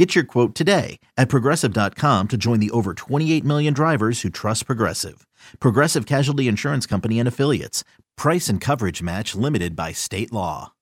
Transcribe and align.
Get 0.00 0.14
your 0.14 0.24
quote 0.24 0.54
today 0.54 0.98
at 1.18 1.28
progressive.com 1.28 2.28
to 2.28 2.38
join 2.38 2.58
the 2.58 2.70
over 2.70 2.94
28 2.94 3.44
million 3.44 3.74
drivers 3.74 4.22
who 4.22 4.30
trust 4.30 4.64
Progressive. 4.64 5.26
Progressive 5.60 6.06
Casualty 6.06 6.48
Insurance 6.48 6.86
Company 6.86 7.18
and 7.18 7.28
Affiliates. 7.28 7.84
Price 8.16 8.48
and 8.48 8.62
coverage 8.62 9.02
match 9.02 9.34
limited 9.34 9.76
by 9.76 9.92
state 9.92 10.32
law. 10.32 10.72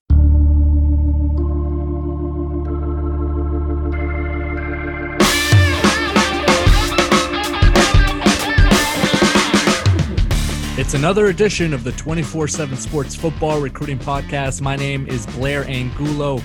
It's 10.78 10.94
another 10.94 11.26
edition 11.26 11.74
of 11.74 11.82
the 11.82 11.90
24 11.96 12.46
7 12.46 12.76
Sports 12.76 13.16
Football 13.16 13.60
Recruiting 13.60 13.98
Podcast. 13.98 14.60
My 14.60 14.76
name 14.76 15.08
is 15.08 15.26
Blair 15.26 15.64
Angulo. 15.64 16.40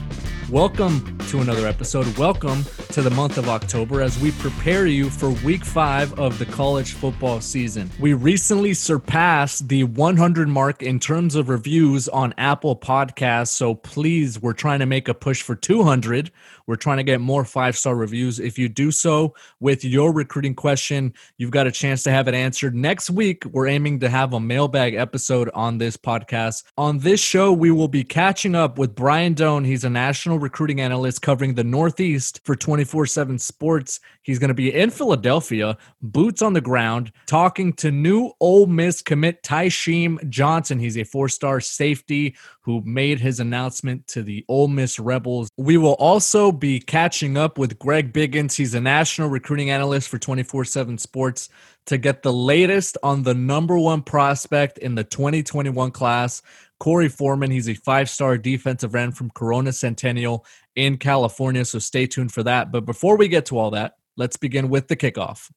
Welcome 0.50 1.18
to 1.30 1.40
another 1.40 1.66
episode. 1.66 2.16
Welcome 2.18 2.64
to 2.92 3.02
the 3.02 3.10
month 3.10 3.40
of 3.40 3.50
October 3.50 4.02
as 4.02 4.20
we 4.20 4.32
prepare 4.34 4.86
you 4.86 5.10
for 5.10 5.32
week 5.44 5.66
five 5.66 6.14
of 6.20 6.38
the 6.38 6.46
college 6.46 6.94
football 6.94 7.42
season. 7.42 7.90
We 8.00 8.14
recently 8.14 8.76
surpassed 8.76 9.68
the 9.68 9.86
100 9.86 10.48
mark 10.48 10.84
in 10.84 11.00
terms 11.00 11.34
of 11.34 11.50
reviews 11.50 12.08
on 12.08 12.36
Apple 12.38 12.76
Podcasts. 12.76 13.48
So 13.48 13.74
please, 13.74 14.40
we're 14.40 14.54
trying 14.54 14.80
to 14.80 14.86
make 14.86 15.08
a 15.08 15.14
push 15.16 15.42
for 15.42 15.56
200. 15.56 16.30
We're 16.68 16.76
trying 16.76 16.98
to 16.98 17.04
get 17.04 17.20
more 17.20 17.44
five 17.46 17.76
star 17.76 17.96
reviews. 17.96 18.40
If 18.40 18.58
you 18.60 18.70
do 18.70 18.92
so 18.92 19.34
with 19.60 19.84
your 19.84 20.14
recruiting 20.14 20.56
question, 20.56 21.14
you've 21.38 21.52
got 21.52 21.68
a 21.68 21.72
chance 21.72 22.04
to 22.04 22.12
have 22.12 22.28
it 22.28 22.36
answered. 22.36 22.76
Next 22.76 23.10
week, 23.10 23.44
we're 23.46 23.68
aiming 23.68 24.00
to 24.02 24.10
have 24.10 24.34
a 24.34 24.40
mailbag 24.40 24.94
episode 24.94 25.50
on 25.54 25.78
this 25.78 25.98
podcast. 25.98 26.64
On 26.78 27.00
this 27.00 27.20
show, 27.20 27.52
we 27.52 27.72
will 27.72 27.88
be 27.88 28.04
catching 28.04 28.56
up 28.56 28.78
with 28.78 28.96
Brian 28.96 29.34
Dohn. 29.34 29.66
He's 29.66 29.84
a 29.84 29.90
national 29.90 30.33
recruiting 30.38 30.82
analyst 30.82 31.22
covering 31.22 31.54
the 31.54 31.64
Northeast 31.64 32.42
for 32.44 32.56
24 32.56 33.06
7 33.06 33.40
Sports. 33.40 34.00
He's 34.22 34.40
going 34.40 34.50
to 34.50 34.54
be 34.54 34.74
in 34.74 34.90
Philadelphia, 34.90 35.78
boots 36.02 36.42
on 36.42 36.54
the 36.54 36.62
ground, 36.62 37.12
talking 37.26 37.74
to 37.74 37.92
new 37.92 38.32
Ole 38.40 38.68
Miss 38.68 39.02
commit 39.02 39.44
Tysheem 39.44 40.30
Johnson. 40.30 40.80
He's 40.80 40.98
a 40.98 41.04
four 41.04 41.30
star 41.30 41.60
safety 41.60 42.36
who 42.62 42.82
made 42.86 43.20
his 43.20 43.40
announcement 43.40 44.08
to 44.08 44.24
the 44.24 44.46
Ole 44.48 44.68
Miss 44.68 45.00
Rebels. 45.00 45.50
We 45.58 45.78
will 45.78 45.96
also 45.96 46.52
be 46.52 46.80
catching 46.80 47.38
up 47.38 47.58
with 47.58 47.78
Greg 47.80 48.14
Biggins. 48.14 48.56
He's 48.56 48.74
a 48.74 48.82
national 48.82 49.30
recruiting 49.30 49.70
analyst 49.70 50.10
for 50.10 50.18
24 50.18 50.66
7 50.66 50.98
Sports 50.98 51.50
to 51.86 51.98
get 51.98 52.24
the 52.24 52.34
latest 52.34 52.98
on 53.04 53.24
the 53.24 53.34
number 53.34 53.78
one 53.78 54.02
prospect 54.02 54.78
in 54.78 54.96
the 54.96 55.04
2021 55.04 55.92
class. 55.92 56.42
Korey 56.84 57.10
Foreman, 57.10 57.50
he's 57.50 57.70
a 57.70 57.76
five 57.76 58.10
star 58.10 58.38
defensive 58.38 58.94
end 58.94 59.16
from 59.16 59.30
Corona 59.30 59.72
Centennial 59.72 60.46
in 60.76 60.98
California. 60.98 61.64
So 61.64 61.80
stay 61.80 62.08
tuned 62.08 62.34
for 62.34 62.44
that. 62.44 62.74
But 62.74 62.86
before 62.86 63.16
we 63.16 63.30
get 63.30 63.46
to 63.46 63.58
all 63.58 63.72
that, 63.72 63.94
let's 64.18 64.36
begin 64.36 64.68
with 64.68 64.90
the 64.90 64.98
kickoff. 64.98 65.50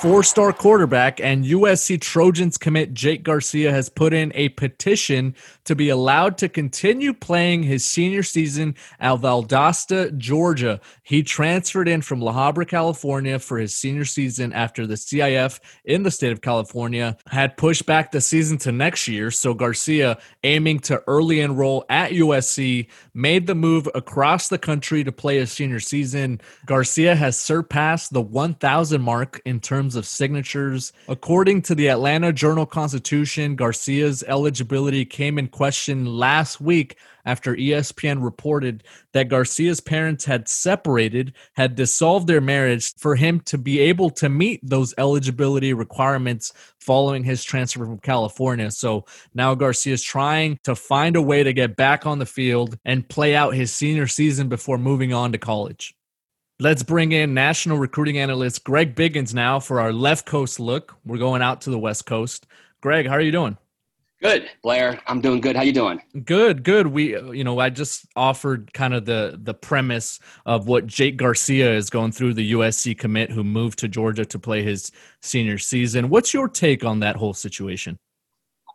Four 0.00 0.22
star 0.22 0.52
quarterback 0.52 1.18
and 1.20 1.44
USC 1.44 2.00
Trojans 2.00 2.56
commit 2.56 2.94
Jake 2.94 3.24
Garcia 3.24 3.72
has 3.72 3.88
put 3.88 4.12
in 4.12 4.30
a 4.36 4.50
petition 4.50 5.34
to 5.64 5.74
be 5.74 5.88
allowed 5.88 6.38
to 6.38 6.48
continue 6.48 7.12
playing 7.12 7.64
his 7.64 7.84
senior 7.84 8.22
season 8.22 8.76
at 9.00 9.16
Valdosta, 9.16 10.16
Georgia. 10.16 10.80
He 11.02 11.24
transferred 11.24 11.88
in 11.88 12.00
from 12.02 12.20
La 12.20 12.32
Habra, 12.32 12.68
California 12.68 13.40
for 13.40 13.58
his 13.58 13.76
senior 13.76 14.04
season 14.04 14.52
after 14.52 14.86
the 14.86 14.94
CIF 14.94 15.58
in 15.84 16.04
the 16.04 16.12
state 16.12 16.30
of 16.30 16.42
California 16.42 17.16
had 17.26 17.56
pushed 17.56 17.84
back 17.84 18.12
the 18.12 18.20
season 18.20 18.56
to 18.58 18.70
next 18.70 19.08
year. 19.08 19.32
So 19.32 19.52
Garcia, 19.52 20.18
aiming 20.44 20.78
to 20.80 21.02
early 21.08 21.40
enroll 21.40 21.84
at 21.90 22.12
USC, 22.12 22.86
made 23.14 23.48
the 23.48 23.56
move 23.56 23.88
across 23.96 24.48
the 24.48 24.58
country 24.58 25.02
to 25.02 25.10
play 25.10 25.38
his 25.38 25.50
senior 25.50 25.80
season. 25.80 26.40
Garcia 26.66 27.16
has 27.16 27.36
surpassed 27.36 28.12
the 28.12 28.22
1,000 28.22 29.02
mark 29.02 29.42
in 29.44 29.58
terms 29.58 29.87
terms 29.88 29.96
of 29.96 30.04
signatures. 30.04 30.92
According 31.08 31.62
to 31.62 31.74
the 31.74 31.88
Atlanta 31.88 32.30
Journal 32.30 32.66
Constitution, 32.66 33.56
Garcia's 33.56 34.22
eligibility 34.24 35.06
came 35.06 35.38
in 35.38 35.48
question 35.48 36.04
last 36.04 36.60
week 36.60 36.98
after 37.24 37.56
ESPN 37.56 38.22
reported 38.22 38.84
that 39.12 39.30
Garcia's 39.30 39.80
parents 39.80 40.26
had 40.26 40.46
separated, 40.46 41.32
had 41.54 41.74
dissolved 41.74 42.26
their 42.26 42.42
marriage 42.42 42.94
for 42.98 43.16
him 43.16 43.40
to 43.40 43.56
be 43.56 43.80
able 43.80 44.10
to 44.10 44.28
meet 44.28 44.60
those 44.62 44.92
eligibility 44.98 45.72
requirements 45.72 46.52
following 46.78 47.24
his 47.24 47.42
transfer 47.42 47.86
from 47.86 47.98
California. 47.98 48.70
So 48.70 49.06
now 49.32 49.54
Garcia 49.54 49.94
is 49.94 50.02
trying 50.02 50.58
to 50.64 50.74
find 50.74 51.16
a 51.16 51.22
way 51.22 51.42
to 51.42 51.52
get 51.54 51.76
back 51.76 52.04
on 52.04 52.18
the 52.18 52.26
field 52.26 52.78
and 52.84 53.08
play 53.08 53.34
out 53.34 53.54
his 53.54 53.72
senior 53.72 54.06
season 54.06 54.48
before 54.48 54.76
moving 54.76 55.14
on 55.14 55.32
to 55.32 55.38
college. 55.38 55.94
Let's 56.60 56.82
bring 56.82 57.12
in 57.12 57.34
national 57.34 57.78
recruiting 57.78 58.18
analyst 58.18 58.64
Greg 58.64 58.96
Biggins 58.96 59.32
now 59.32 59.60
for 59.60 59.80
our 59.80 59.92
left 59.92 60.26
coast 60.26 60.58
look. 60.58 60.96
We're 61.04 61.16
going 61.16 61.40
out 61.40 61.60
to 61.60 61.70
the 61.70 61.78
west 61.78 62.04
coast. 62.04 62.48
Greg, 62.80 63.06
how 63.06 63.12
are 63.12 63.20
you 63.20 63.30
doing? 63.30 63.56
Good, 64.20 64.50
Blair. 64.64 65.00
I'm 65.06 65.20
doing 65.20 65.40
good. 65.40 65.54
How 65.54 65.62
you 65.62 65.72
doing? 65.72 66.02
Good, 66.24 66.64
good. 66.64 66.88
We, 66.88 67.16
you 67.30 67.44
know, 67.44 67.60
I 67.60 67.70
just 67.70 68.06
offered 68.16 68.72
kind 68.74 68.92
of 68.92 69.04
the 69.04 69.38
the 69.40 69.54
premise 69.54 70.18
of 70.46 70.66
what 70.66 70.88
Jake 70.88 71.16
Garcia 71.16 71.72
is 71.72 71.90
going 71.90 72.10
through, 72.10 72.34
the 72.34 72.50
USC 72.50 72.98
commit 72.98 73.30
who 73.30 73.44
moved 73.44 73.78
to 73.78 73.86
Georgia 73.86 74.24
to 74.24 74.38
play 74.40 74.64
his 74.64 74.90
senior 75.22 75.58
season. 75.58 76.08
What's 76.08 76.34
your 76.34 76.48
take 76.48 76.84
on 76.84 76.98
that 76.98 77.14
whole 77.14 77.34
situation? 77.34 77.96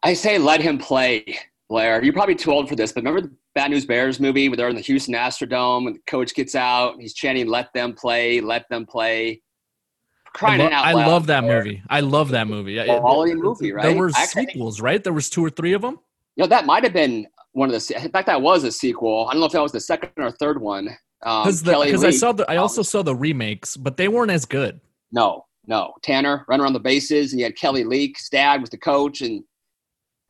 I 0.03 0.13
say 0.13 0.37
let 0.37 0.61
him 0.61 0.77
play, 0.77 1.37
Blair. 1.67 2.01
You're 2.01 2.13
probably 2.13 2.35
too 2.35 2.53
old 2.53 2.69
for 2.69 2.77
this, 2.77 2.93
but 2.93 3.03
remember 3.03 3.29
Bad 3.55 3.71
News 3.71 3.85
Bears 3.85 4.19
movie 4.19 4.49
where 4.49 4.57
they're 4.57 4.69
in 4.69 4.75
the 4.75 4.81
Houston 4.81 5.13
Astrodome 5.13 5.87
and 5.87 5.95
the 5.95 6.01
coach 6.07 6.33
gets 6.33 6.55
out. 6.55 6.95
He's 6.99 7.13
chanting, 7.13 7.47
"Let 7.47 7.71
them 7.73 7.93
play, 7.93 8.41
let 8.41 8.67
them 8.69 8.85
play." 8.85 9.41
Crying 10.33 10.61
I, 10.61 10.63
lo- 10.63 10.71
out 10.71 10.85
I 10.85 10.93
love 10.93 11.27
that 11.27 11.43
movie. 11.43 11.83
I 11.89 11.99
love 11.99 12.29
that 12.29 12.47
movie. 12.47 12.83
Quality 12.83 13.35
movie, 13.35 13.71
right? 13.71 13.83
There 13.83 13.95
were 13.95 14.09
sequels, 14.09 14.81
right? 14.81 15.03
There 15.03 15.13
was 15.13 15.29
two 15.29 15.45
or 15.45 15.51
three 15.51 15.73
of 15.73 15.83
them. 15.83 15.99
You 16.35 16.43
know, 16.43 16.47
that 16.47 16.65
might 16.65 16.83
have 16.83 16.93
been 16.93 17.27
one 17.51 17.71
of 17.71 17.73
the. 17.73 18.01
In 18.03 18.09
fact, 18.09 18.25
that 18.25 18.41
was 18.41 18.63
a 18.63 18.71
sequel. 18.71 19.27
I 19.29 19.33
don't 19.33 19.41
know 19.41 19.45
if 19.45 19.51
that 19.51 19.61
was 19.61 19.71
the 19.71 19.79
second 19.79 20.11
or 20.17 20.31
third 20.31 20.59
one. 20.59 20.89
Because 21.23 21.63
um, 21.67 22.05
I 22.05 22.09
saw 22.09 22.33
the, 22.33 22.49
I 22.51 22.57
also 22.57 22.81
um, 22.81 22.85
saw 22.85 23.01
the 23.01 23.15
remakes, 23.15 23.77
but 23.77 23.95
they 23.95 24.09
weren't 24.09 24.31
as 24.31 24.45
good. 24.45 24.81
No, 25.13 25.45
no. 25.67 25.93
Tanner 26.01 26.43
run 26.49 26.59
around 26.59 26.73
the 26.73 26.79
bases, 26.79 27.31
and 27.31 27.39
you 27.39 27.45
had 27.45 27.55
Kelly 27.55 27.85
Leak's 27.85 28.27
dad 28.27 28.59
was 28.59 28.69
the 28.69 28.77
coach, 28.77 29.21
and 29.21 29.43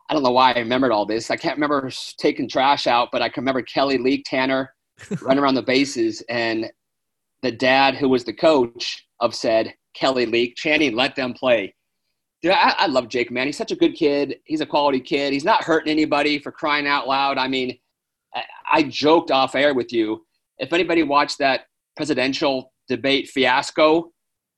I 0.09 0.14
don't 0.14 0.24
know 0.24 0.31
why 0.31 0.52
I 0.52 0.59
remembered 0.59 0.91
all 0.91 1.06
this. 1.06 1.31
I 1.31 1.36
can't 1.36 1.56
remember 1.56 1.90
taking 2.18 2.47
trash 2.47 2.88
out, 2.88 3.09
but 3.12 3.22
I 3.22 3.30
can 3.30 3.41
remember 3.41 3.62
Kelly 3.62 3.97
Leak 3.97 4.25
Tanner 4.25 4.74
running 5.22 5.41
around 5.41 5.56
the 5.56 5.64
bases, 5.64 6.22
and 6.30 6.72
the 7.41 7.52
dad 7.52 7.96
who 7.96 8.09
was 8.09 8.24
the 8.24 8.34
coach 8.34 9.08
of 9.19 9.34
said 9.34 9.74
Kelly 9.94 10.25
Leak 10.25 10.56
chanting, 10.56 10.96
"Let 10.96 11.16
them 11.16 11.34
play." 11.34 11.74
Dude, 12.42 12.52
I, 12.52 12.75
I 12.78 12.88
love 12.88 13.08
Jake, 13.08 13.31
man. 13.31 13.47
He's 13.47 13.58
such 13.58 13.72
a 13.72 13.75
good 13.75 13.96
kid. 13.96 14.40
He's 14.44 14.59
a 14.59 14.66
quality 14.66 15.00
kid. 15.00 15.31
He's 15.31 15.46
not 15.46 15.63
hurting 15.63 15.90
anybody 15.90 16.40
for 16.40 16.52
crying 16.52 16.88
out 16.88 17.08
loud. 17.08 17.38
I 17.38 17.47
mean, 17.47 17.78
I, 18.36 18.44
I 18.72 18.84
joked 18.84 19.31
off 19.31 19.56
air 19.56 19.74
with 19.74 19.94
you. 19.94 20.25
If 20.58 20.74
anybody 20.74 21.03
watched 21.03 21.38
that 21.40 21.62
presidential 21.96 22.74
debate 22.90 23.30
fiasco, 23.30 24.12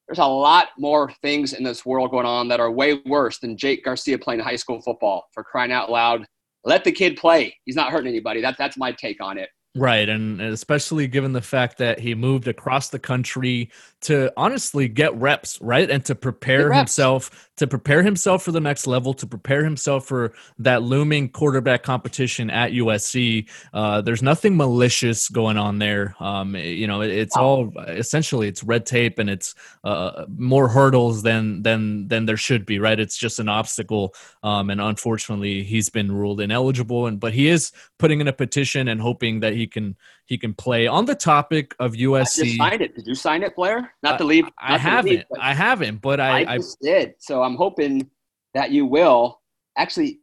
there's 0.08 0.20
a 0.20 0.26
lot 0.26 0.68
more 0.78 1.12
things 1.22 1.54
in 1.54 1.64
this 1.64 1.86
world 1.86 2.12
going 2.12 2.26
on 2.26 2.48
that 2.50 2.60
are 2.60 2.72
way 2.72 3.02
worse 3.06 3.40
than 3.40 3.58
Jake 3.58 3.84
Garcia 3.84 4.18
playing 4.18 4.42
high 4.42 4.56
school 4.56 4.82
football. 4.82 5.26
For 5.34 5.44
crying 5.44 5.72
out 5.72 5.90
loud, 5.90 6.26
let 6.64 6.84
the 6.84 6.92
kid 6.92 7.18
play. 7.18 7.56
He's 7.66 7.76
not 7.76 7.92
hurting 7.92 8.10
anybody. 8.10 8.42
That, 8.42 8.58
that's 8.58 8.78
my 8.78 8.92
take 8.92 9.22
on 9.22 9.38
it. 9.38 9.50
Right. 9.76 10.08
And 10.08 10.40
especially 10.40 11.08
given 11.08 11.34
the 11.34 11.42
fact 11.42 11.80
that 11.80 12.00
he 12.00 12.16
moved 12.16 12.48
across 12.48 12.90
the 12.90 13.00
country 13.00 13.70
to 14.06 14.32
honestly 14.38 14.88
get 14.88 15.16
reps, 15.16 15.60
right? 15.62 15.90
And 15.90 16.04
to 16.06 16.16
prepare 16.16 16.72
himself 16.72 17.46
to 17.58 17.68
prepare 17.68 18.04
himself 18.04 18.44
for 18.44 18.52
the 18.52 18.60
next 18.60 18.86
level, 18.86 19.14
to 19.14 19.26
prepare 19.26 19.64
himself 19.64 20.06
for 20.06 20.34
that 20.60 20.84
looming 20.84 21.30
quarterback 21.30 21.84
competition 21.84 22.50
at 22.50 22.72
USC. 22.72 23.50
Uh, 23.74 24.02
there's 24.02 24.22
nothing 24.22 24.58
malicious 24.58 25.30
going 25.30 25.58
on 25.58 25.80
there. 25.80 26.16
Um, 26.20 26.56
you 26.56 26.88
know, 26.88 27.02
it's 27.02 27.38
all 27.38 27.72
essentially 27.88 28.48
it's 28.48 28.64
red 28.64 28.86
tape 28.86 29.20
and 29.20 29.30
it's 29.30 29.56
uh, 29.84 30.26
more 30.38 30.68
hurdles 30.68 31.24
than 31.24 31.64
than 31.64 32.08
than 32.10 32.26
there 32.26 32.38
should 32.38 32.66
be. 32.66 32.80
Right? 32.80 33.00
It's 33.00 33.18
just 33.18 33.40
an 33.40 33.48
obstacle, 33.48 34.14
um, 34.44 34.70
and 34.70 34.82
unfortunately, 34.82 35.64
he's 35.64 35.90
been 35.90 36.12
ruled 36.12 36.42
ineligible. 36.42 37.08
And 37.08 37.20
but 37.20 37.34
he 37.34 37.48
is 37.48 37.72
putting 38.00 38.20
in 38.20 38.28
a 38.28 38.34
petition 38.34 38.90
and 38.90 39.00
hoping 39.00 39.40
that 39.40 39.54
he 39.54 39.68
can 39.68 39.96
he 40.26 40.38
can 40.38 40.54
play. 40.54 40.88
On 40.88 41.06
the 41.06 41.16
topic 41.16 41.76
of 41.80 41.94
USC, 41.94 42.60
I 42.60 42.70
signed 42.70 42.82
it. 42.82 42.96
Did 42.96 43.08
you 43.08 43.16
sign 43.16 43.44
it, 43.44 43.56
Blair? 43.56 43.94
not 44.04 44.18
to 44.18 44.24
leave. 44.24 44.46
I 44.58 44.78
haven't. 44.78 45.12
Leave, 45.12 45.24
I 45.40 45.54
haven't, 45.54 46.02
but 46.02 46.20
I, 46.20 46.46
I 46.46 46.58
just 46.58 46.78
I, 46.84 46.88
did. 46.88 47.14
So 47.20 47.44
I'm 47.44 47.56
hoping 47.56 48.10
that 48.54 48.72
you 48.72 48.86
will. 48.86 49.42
Actually, 49.78 50.20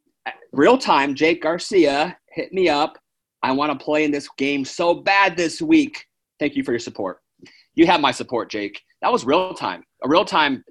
real 0.52 0.76
time, 0.76 1.14
Jake 1.14 1.42
Garcia 1.42 2.16
hit 2.30 2.52
me 2.52 2.68
up. 2.68 2.98
I 3.42 3.52
want 3.52 3.78
to 3.78 3.84
play 3.84 4.04
in 4.04 4.10
this 4.10 4.28
game 4.36 4.64
so 4.64 4.94
bad 4.94 5.36
this 5.36 5.60
week. 5.60 6.06
Thank 6.38 6.56
you 6.56 6.64
for 6.64 6.72
your 6.72 6.78
support. 6.78 7.20
You 7.74 7.86
have 7.86 8.00
my 8.00 8.10
support, 8.10 8.50
Jake. 8.50 8.80
That 9.00 9.10
was 9.12 9.24
real 9.24 9.54
time, 9.54 9.84
a 10.04 10.08
real 10.08 10.24
time 10.24 10.64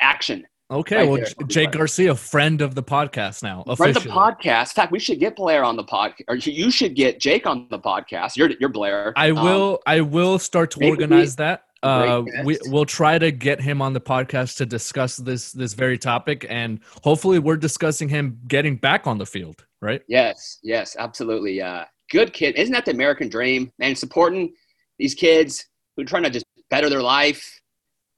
action. 0.00 0.46
Okay, 0.70 0.96
right 0.98 1.08
well, 1.08 1.16
there. 1.16 1.46
Jake 1.48 1.72
Garcia, 1.72 2.14
friend 2.14 2.60
of 2.60 2.76
the 2.76 2.82
podcast 2.82 3.42
now. 3.42 3.64
Friend 3.74 3.96
of 3.96 4.04
the 4.04 4.10
podcast. 4.10 4.70
In 4.70 4.74
fact, 4.74 4.92
we 4.92 5.00
should 5.00 5.18
get 5.18 5.34
Blair 5.34 5.64
on 5.64 5.74
the 5.74 5.82
podcast, 5.82 6.22
or 6.28 6.36
you 6.36 6.70
should 6.70 6.94
get 6.94 7.18
Jake 7.18 7.44
on 7.44 7.66
the 7.70 7.78
podcast. 7.78 8.36
You're, 8.36 8.50
you're 8.60 8.68
Blair. 8.68 9.12
I 9.16 9.32
will. 9.32 9.72
Um, 9.72 9.78
I 9.86 10.00
will 10.02 10.38
start 10.38 10.70
to 10.72 10.88
organize 10.88 11.36
that. 11.36 11.64
Uh, 11.82 12.22
we 12.44 12.58
we'll 12.66 12.84
try 12.84 13.18
to 13.18 13.32
get 13.32 13.60
him 13.60 13.80
on 13.80 13.94
the 13.94 14.00
podcast 14.00 14.58
to 14.58 14.66
discuss 14.66 15.16
this 15.16 15.50
this 15.50 15.72
very 15.72 15.98
topic, 15.98 16.46
and 16.48 16.78
hopefully, 17.02 17.40
we're 17.40 17.56
discussing 17.56 18.08
him 18.08 18.38
getting 18.46 18.76
back 18.76 19.06
on 19.06 19.18
the 19.18 19.26
field. 19.26 19.64
Right? 19.82 20.02
Yes. 20.06 20.58
Yes. 20.62 20.94
Absolutely. 20.98 21.60
Uh, 21.60 21.84
good 22.10 22.32
kid. 22.32 22.54
Isn't 22.56 22.72
that 22.74 22.84
the 22.84 22.92
American 22.92 23.28
dream, 23.28 23.72
man? 23.78 23.96
Supporting 23.96 24.52
these 24.98 25.14
kids 25.14 25.66
who 25.96 26.02
are 26.02 26.06
trying 26.06 26.22
to 26.24 26.30
just 26.30 26.44
better 26.68 26.88
their 26.90 27.02
life 27.02 27.59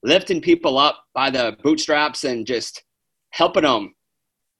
lifting 0.02 0.40
people 0.40 0.78
up 0.78 1.04
by 1.14 1.30
the 1.30 1.56
bootstraps 1.62 2.24
and 2.24 2.46
just 2.46 2.82
helping 3.30 3.62
them. 3.62 3.94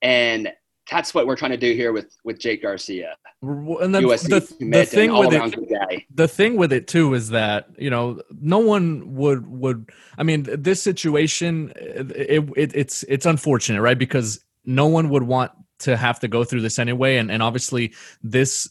And 0.01 0.53
that's 0.91 1.15
what 1.15 1.27
we're 1.27 1.37
trying 1.37 1.53
to 1.53 1.57
do 1.57 1.75
here 1.75 1.93
with 1.93 2.17
with 2.25 2.39
Jake 2.39 2.63
Garcia. 2.63 3.15
And 3.41 3.95
then 3.95 4.03
USC 4.03 4.29
the, 4.29 4.41
the 4.41 4.85
thing 4.85 5.13
with 5.13 5.33
it, 5.33 6.05
the 6.13 6.29
thing 6.29 6.57
with 6.57 6.73
it 6.73 6.89
too 6.89 7.15
is 7.15 7.31
that 7.31 7.69
you 7.79 7.91
know 7.91 8.21
no 8.31 8.59
one 8.59 9.15
would 9.15 9.47
would. 9.47 9.91
I 10.19 10.23
mean, 10.23 10.47
this 10.49 10.83
situation 10.83 11.73
it, 11.77 12.51
it 12.57 12.73
it's 12.75 13.05
it's 13.05 13.27
unfortunate, 13.27 13.81
right? 13.81 13.99
Because 13.99 14.45
no 14.65 14.87
one 14.87 15.09
would 15.11 15.23
want 15.23 15.53
to 15.81 15.97
have 15.97 16.21
to 16.21 16.29
go 16.29 16.45
through 16.45 16.61
this 16.63 16.79
anyway, 16.79 17.17
and 17.17 17.31
and 17.31 17.43
obviously 17.43 17.95
this. 18.23 18.69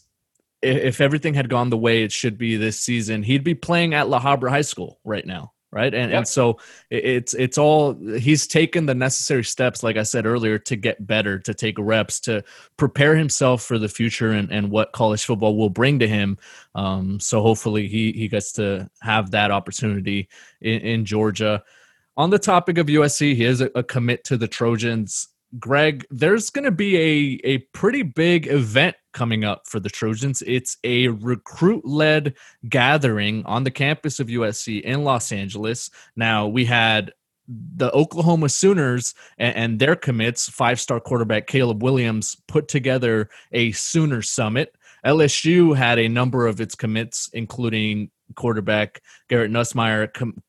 If 0.60 1.00
everything 1.00 1.34
had 1.34 1.48
gone 1.48 1.70
the 1.70 1.76
way 1.76 2.04
it 2.04 2.12
should 2.12 2.38
be 2.38 2.56
this 2.56 2.78
season, 2.78 3.24
he'd 3.24 3.42
be 3.42 3.56
playing 3.56 3.94
at 3.94 4.08
La 4.08 4.20
Habra 4.20 4.48
High 4.48 4.60
School 4.60 5.00
right 5.02 5.26
now 5.26 5.54
right? 5.72 5.92
And, 5.94 6.10
yep. 6.10 6.18
and 6.18 6.28
so 6.28 6.58
it's 6.90 7.32
it's 7.34 7.56
all 7.56 7.94
he's 7.94 8.46
taken 8.46 8.84
the 8.84 8.94
necessary 8.94 9.42
steps 9.42 9.82
like 9.82 9.96
i 9.96 10.02
said 10.02 10.26
earlier 10.26 10.58
to 10.58 10.76
get 10.76 11.06
better 11.06 11.38
to 11.38 11.54
take 11.54 11.76
reps 11.78 12.20
to 12.20 12.44
prepare 12.76 13.16
himself 13.16 13.62
for 13.62 13.78
the 13.78 13.88
future 13.88 14.32
and, 14.32 14.52
and 14.52 14.70
what 14.70 14.92
college 14.92 15.24
football 15.24 15.56
will 15.56 15.70
bring 15.70 15.98
to 15.98 16.06
him. 16.06 16.36
Um, 16.74 17.18
so 17.18 17.40
hopefully 17.40 17.88
he 17.88 18.12
he 18.12 18.28
gets 18.28 18.52
to 18.52 18.90
have 19.00 19.30
that 19.30 19.50
opportunity 19.50 20.28
in, 20.60 20.80
in 20.80 21.04
georgia. 21.04 21.64
On 22.16 22.28
the 22.28 22.38
topic 22.38 22.76
of 22.76 22.86
usc 22.86 23.18
he 23.20 23.44
is 23.44 23.62
a, 23.62 23.70
a 23.74 23.82
commit 23.82 24.24
to 24.24 24.36
the 24.36 24.48
trojans 24.48 25.28
Greg, 25.58 26.06
there's 26.10 26.50
going 26.50 26.64
to 26.64 26.70
be 26.70 26.96
a, 26.96 27.40
a 27.44 27.58
pretty 27.72 28.02
big 28.02 28.46
event 28.46 28.96
coming 29.12 29.44
up 29.44 29.66
for 29.66 29.80
the 29.80 29.90
Trojans. 29.90 30.42
It's 30.46 30.78
a 30.84 31.08
recruit 31.08 31.84
led 31.84 32.34
gathering 32.68 33.44
on 33.44 33.64
the 33.64 33.70
campus 33.70 34.18
of 34.18 34.28
USC 34.28 34.80
in 34.80 35.04
Los 35.04 35.30
Angeles. 35.30 35.90
Now, 36.16 36.46
we 36.46 36.64
had 36.64 37.12
the 37.48 37.92
Oklahoma 37.92 38.48
Sooners 38.48 39.14
and, 39.36 39.56
and 39.56 39.78
their 39.78 39.96
commits, 39.96 40.48
five 40.48 40.80
star 40.80 41.00
quarterback 41.00 41.46
Caleb 41.46 41.82
Williams, 41.82 42.36
put 42.48 42.68
together 42.68 43.28
a 43.52 43.72
Sooner 43.72 44.22
Summit. 44.22 44.74
LSU 45.04 45.76
had 45.76 45.98
a 45.98 46.08
number 46.08 46.46
of 46.46 46.60
its 46.60 46.74
commits, 46.74 47.28
including 47.32 48.10
quarterback 48.36 49.02
Garrett 49.28 49.50
Nussmeier, 49.50 50.12
com- 50.12 50.40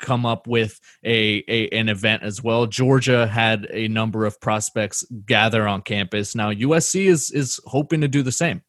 come 0.00 0.26
up 0.26 0.46
with 0.46 0.80
a, 1.04 1.44
a, 1.48 1.68
an 1.68 1.88
event 1.88 2.22
as 2.22 2.42
well. 2.42 2.66
Georgia 2.66 3.26
had 3.26 3.66
a 3.70 3.88
number 3.88 4.24
of 4.24 4.40
prospects 4.40 5.04
gather 5.26 5.68
on 5.68 5.82
campus. 5.82 6.34
Now 6.34 6.52
USC 6.52 7.06
is 7.06 7.30
is 7.30 7.60
hoping 7.66 8.00
to 8.00 8.08
do 8.08 8.22
the 8.22 8.32
same. 8.32 8.62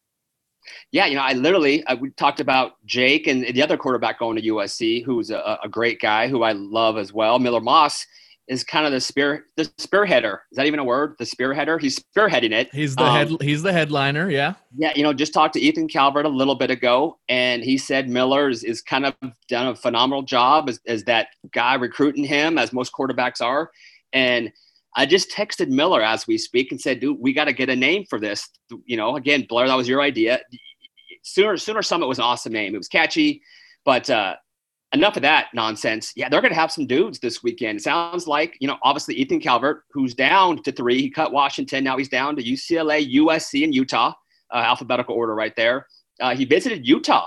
Yeah, 0.92 1.06
you 1.06 1.16
know, 1.16 1.22
I 1.22 1.32
literally 1.32 1.84
I, 1.86 1.94
we 1.94 2.10
talked 2.10 2.40
about 2.40 2.72
Jake 2.84 3.26
and 3.26 3.42
the 3.42 3.62
other 3.62 3.76
quarterback 3.76 4.18
going 4.18 4.36
to 4.36 4.42
USC, 4.42 5.04
who's 5.04 5.30
a, 5.30 5.58
a 5.62 5.68
great 5.68 6.00
guy 6.00 6.28
who 6.28 6.42
I 6.42 6.52
love 6.52 6.96
as 6.98 7.12
well, 7.12 7.38
Miller 7.38 7.60
Moss 7.60 8.06
is 8.48 8.64
kind 8.64 8.84
of 8.84 8.92
the 8.92 9.00
spear 9.00 9.46
the 9.56 9.64
spearheader. 9.78 10.38
Is 10.50 10.56
that 10.56 10.66
even 10.66 10.78
a 10.78 10.84
word? 10.84 11.14
The 11.18 11.24
spearheader. 11.24 11.80
He's 11.80 11.98
spearheading 11.98 12.52
it. 12.52 12.74
He's 12.74 12.96
the 12.96 13.04
um, 13.04 13.16
head. 13.16 13.42
He's 13.42 13.62
the 13.62 13.72
headliner. 13.72 14.30
Yeah. 14.30 14.54
Yeah. 14.76 14.92
You 14.94 15.02
know, 15.02 15.12
just 15.12 15.32
talked 15.32 15.54
to 15.54 15.60
Ethan 15.60 15.88
Calvert 15.88 16.26
a 16.26 16.28
little 16.28 16.54
bit 16.54 16.70
ago, 16.70 17.18
and 17.28 17.62
he 17.62 17.78
said 17.78 18.08
Miller 18.08 18.48
is, 18.48 18.64
is 18.64 18.82
kind 18.82 19.06
of 19.06 19.14
done 19.48 19.68
a 19.68 19.76
phenomenal 19.76 20.22
job 20.22 20.68
as, 20.68 20.80
as 20.86 21.04
that 21.04 21.28
guy 21.52 21.74
recruiting 21.74 22.24
him, 22.24 22.58
as 22.58 22.72
most 22.72 22.92
quarterbacks 22.92 23.40
are. 23.40 23.70
And 24.12 24.52
I 24.94 25.06
just 25.06 25.30
texted 25.30 25.68
Miller 25.68 26.02
as 26.02 26.26
we 26.26 26.36
speak 26.36 26.72
and 26.72 26.80
said, 26.80 27.00
"Dude, 27.00 27.18
we 27.20 27.32
got 27.32 27.44
to 27.44 27.52
get 27.52 27.70
a 27.70 27.76
name 27.76 28.04
for 28.10 28.18
this." 28.18 28.48
You 28.84 28.96
know, 28.96 29.16
again, 29.16 29.46
Blair, 29.48 29.68
that 29.68 29.74
was 29.74 29.88
your 29.88 30.02
idea. 30.02 30.40
Sooner 31.22 31.56
Sooner 31.56 31.82
Summit 31.82 32.08
was 32.08 32.18
an 32.18 32.24
awesome 32.24 32.52
name. 32.52 32.74
It 32.74 32.78
was 32.78 32.88
catchy, 32.88 33.42
but 33.84 34.10
uh, 34.10 34.34
enough 34.92 35.16
of 35.16 35.22
that 35.22 35.46
nonsense. 35.54 36.12
Yeah, 36.16 36.28
they're 36.28 36.40
going 36.40 36.52
to 36.52 36.58
have 36.58 36.72
some 36.72 36.86
dudes 36.86 37.18
this 37.18 37.42
weekend. 37.42 37.78
It 37.78 37.82
sounds 37.82 38.26
like, 38.26 38.56
you 38.60 38.68
know, 38.68 38.76
obviously 38.82 39.14
Ethan 39.14 39.40
Calvert, 39.40 39.84
who's 39.92 40.14
down 40.14 40.62
to 40.62 40.72
three. 40.72 41.00
He 41.00 41.10
cut 41.10 41.32
Washington. 41.32 41.84
Now 41.84 41.96
he's 41.96 42.08
down 42.08 42.36
to 42.36 42.42
UCLA, 42.42 43.14
USC, 43.14 43.64
and 43.64 43.74
Utah. 43.74 44.12
Uh, 44.52 44.58
alphabetical 44.58 45.14
order 45.14 45.34
right 45.34 45.56
there. 45.56 45.86
Uh, 46.20 46.34
he 46.34 46.44
visited 46.44 46.86
Utah 46.86 47.26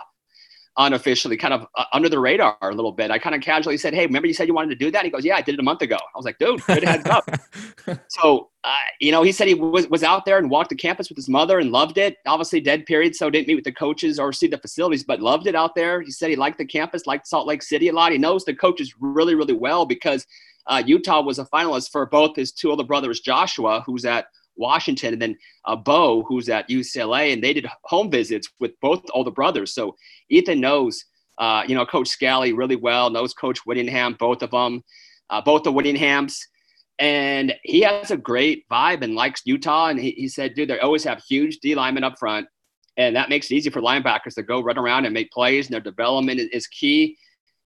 unofficially, 0.77 1.37
kind 1.37 1.53
of 1.53 1.67
uh, 1.75 1.85
under 1.93 2.09
the 2.09 2.19
radar 2.19 2.57
a 2.61 2.73
little 2.73 2.91
bit. 2.91 3.11
I 3.11 3.17
kind 3.17 3.35
of 3.35 3.41
casually 3.41 3.77
said, 3.77 3.93
"Hey, 3.93 4.05
remember 4.05 4.27
you 4.27 4.33
said 4.33 4.47
you 4.47 4.53
wanted 4.53 4.69
to 4.69 4.75
do 4.75 4.91
that?" 4.91 5.05
he 5.05 5.11
goes, 5.11 5.23
"Yeah, 5.23 5.35
I 5.35 5.41
did 5.41 5.53
it 5.55 5.59
a 5.59 5.63
month 5.63 5.81
ago." 5.81 5.95
I 5.95 6.17
was 6.17 6.25
like, 6.25 6.37
"Dude, 6.37 6.61
good 6.65 6.83
heads 6.83 7.07
up." 7.07 7.29
so, 8.07 8.49
uh, 8.63 8.75
you 8.99 9.11
know, 9.11 9.23
he 9.23 9.31
said 9.31 9.47
he 9.47 9.53
was 9.53 9.87
was 9.87 10.03
out 10.03 10.25
there 10.25 10.37
and 10.37 10.49
walked 10.49 10.69
the 10.69 10.75
campus 10.75 11.09
with 11.09 11.17
his 11.17 11.29
mother 11.29 11.59
and 11.59 11.71
loved 11.71 11.97
it. 11.97 12.17
Obviously, 12.25 12.59
dead 12.59 12.85
period, 12.85 13.15
so 13.15 13.29
didn't 13.29 13.47
meet 13.47 13.55
with 13.55 13.63
the 13.63 13.71
coaches 13.71 14.19
or 14.19 14.33
see 14.33 14.47
the 14.47 14.57
facilities, 14.57 15.03
but 15.03 15.21
loved 15.21 15.47
it 15.47 15.55
out 15.55 15.75
there. 15.75 16.01
He 16.01 16.11
said 16.11 16.29
he 16.29 16.35
liked 16.35 16.57
the 16.57 16.65
campus, 16.65 17.05
liked 17.05 17.27
Salt 17.27 17.47
Lake 17.47 17.63
City 17.63 17.89
a 17.89 17.93
lot. 17.93 18.11
He 18.11 18.17
knows 18.17 18.45
the 18.45 18.55
coaches 18.55 18.93
really, 18.99 19.35
really 19.35 19.53
well 19.53 19.85
because 19.85 20.25
uh, 20.67 20.81
Utah 20.85 21.21
was 21.21 21.39
a 21.39 21.45
finalist 21.45 21.91
for 21.91 22.05
both 22.05 22.35
his 22.35 22.51
two 22.51 22.71
older 22.71 22.83
brothers, 22.83 23.19
Joshua, 23.19 23.83
who's 23.85 24.05
at 24.05 24.25
Washington, 24.57 25.13
and 25.13 25.21
then 25.21 25.37
uh, 25.65 25.75
Bo, 25.75 26.23
who's 26.23 26.49
at 26.49 26.69
UCLA, 26.69 27.33
and 27.33 27.43
they 27.43 27.53
did 27.53 27.67
home 27.83 28.09
visits 28.09 28.49
with 28.59 28.71
both 28.81 29.01
older 29.13 29.31
brothers. 29.31 29.73
So 29.73 29.95
Ethan 30.29 30.59
knows, 30.59 31.03
uh, 31.37 31.63
you 31.67 31.75
know, 31.75 31.85
Coach 31.85 32.09
Scalley 32.09 32.55
really 32.55 32.75
well, 32.75 33.09
knows 33.09 33.33
Coach 33.33 33.59
Whittingham, 33.65 34.15
both 34.19 34.41
of 34.41 34.51
them, 34.51 34.83
uh, 35.29 35.41
both 35.41 35.63
the 35.63 35.71
Whittinghams. 35.71 36.37
And 36.97 37.53
he 37.63 37.81
has 37.81 38.11
a 38.11 38.17
great 38.17 38.63
vibe 38.71 39.03
and 39.03 39.15
likes 39.15 39.41
Utah. 39.45 39.87
And 39.87 39.99
he, 39.99 40.11
he 40.11 40.29
said, 40.29 40.53
dude, 40.53 40.69
they 40.69 40.79
always 40.79 41.03
have 41.03 41.21
huge 41.27 41.57
D 41.59 41.75
linemen 41.75 42.05
up 42.05 42.17
front. 42.17 42.47
And 42.97 43.15
that 43.15 43.29
makes 43.29 43.51
it 43.51 43.55
easy 43.55 43.69
for 43.69 43.81
linebackers 43.81 44.35
to 44.35 44.43
go 44.43 44.61
run 44.61 44.77
around 44.77 45.05
and 45.05 45.13
make 45.13 45.29
plays, 45.31 45.67
and 45.67 45.73
their 45.73 45.81
development 45.81 46.39
is, 46.39 46.47
is 46.53 46.67
key. 46.67 47.17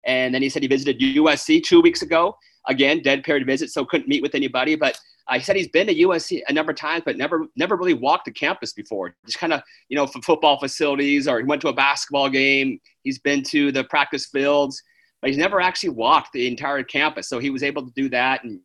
And 0.05 0.33
then 0.33 0.41
he 0.41 0.49
said 0.49 0.63
he 0.63 0.67
visited 0.67 0.99
USC 0.99 1.63
two 1.63 1.81
weeks 1.81 2.01
ago. 2.01 2.35
Again, 2.67 3.01
dead 3.01 3.23
period 3.23 3.45
visit, 3.45 3.69
so 3.69 3.85
couldn't 3.85 4.07
meet 4.07 4.21
with 4.23 4.33
anybody. 4.33 4.75
But 4.75 4.97
he 5.37 5.41
said 5.41 5.55
he's 5.55 5.67
been 5.67 5.87
to 5.87 5.95
USC 5.95 6.41
a 6.47 6.53
number 6.53 6.71
of 6.71 6.77
times, 6.77 7.03
but 7.05 7.17
never 7.17 7.45
never 7.55 7.75
really 7.75 7.93
walked 7.93 8.25
the 8.25 8.31
campus 8.31 8.73
before. 8.73 9.15
Just 9.25 9.39
kind 9.39 9.53
of 9.53 9.61
you 9.87 9.95
know 9.95 10.07
for 10.07 10.21
football 10.21 10.59
facilities, 10.59 11.27
or 11.27 11.39
he 11.39 11.45
went 11.45 11.61
to 11.61 11.67
a 11.67 11.73
basketball 11.73 12.29
game. 12.29 12.79
He's 13.03 13.19
been 13.19 13.43
to 13.43 13.71
the 13.71 13.83
practice 13.83 14.25
fields, 14.27 14.81
but 15.21 15.29
he's 15.29 15.37
never 15.37 15.61
actually 15.61 15.89
walked 15.89 16.33
the 16.33 16.47
entire 16.47 16.83
campus. 16.83 17.29
So 17.29 17.39
he 17.39 17.49
was 17.49 17.63
able 17.63 17.85
to 17.85 17.91
do 17.95 18.09
that, 18.09 18.43
and 18.43 18.59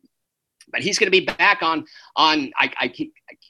but 0.71 0.81
he's 0.81 0.97
going 0.97 1.11
to 1.11 1.11
be 1.11 1.25
back 1.25 1.61
on 1.61 1.85
on. 2.15 2.51
I, 2.57 2.71
I 2.79 2.93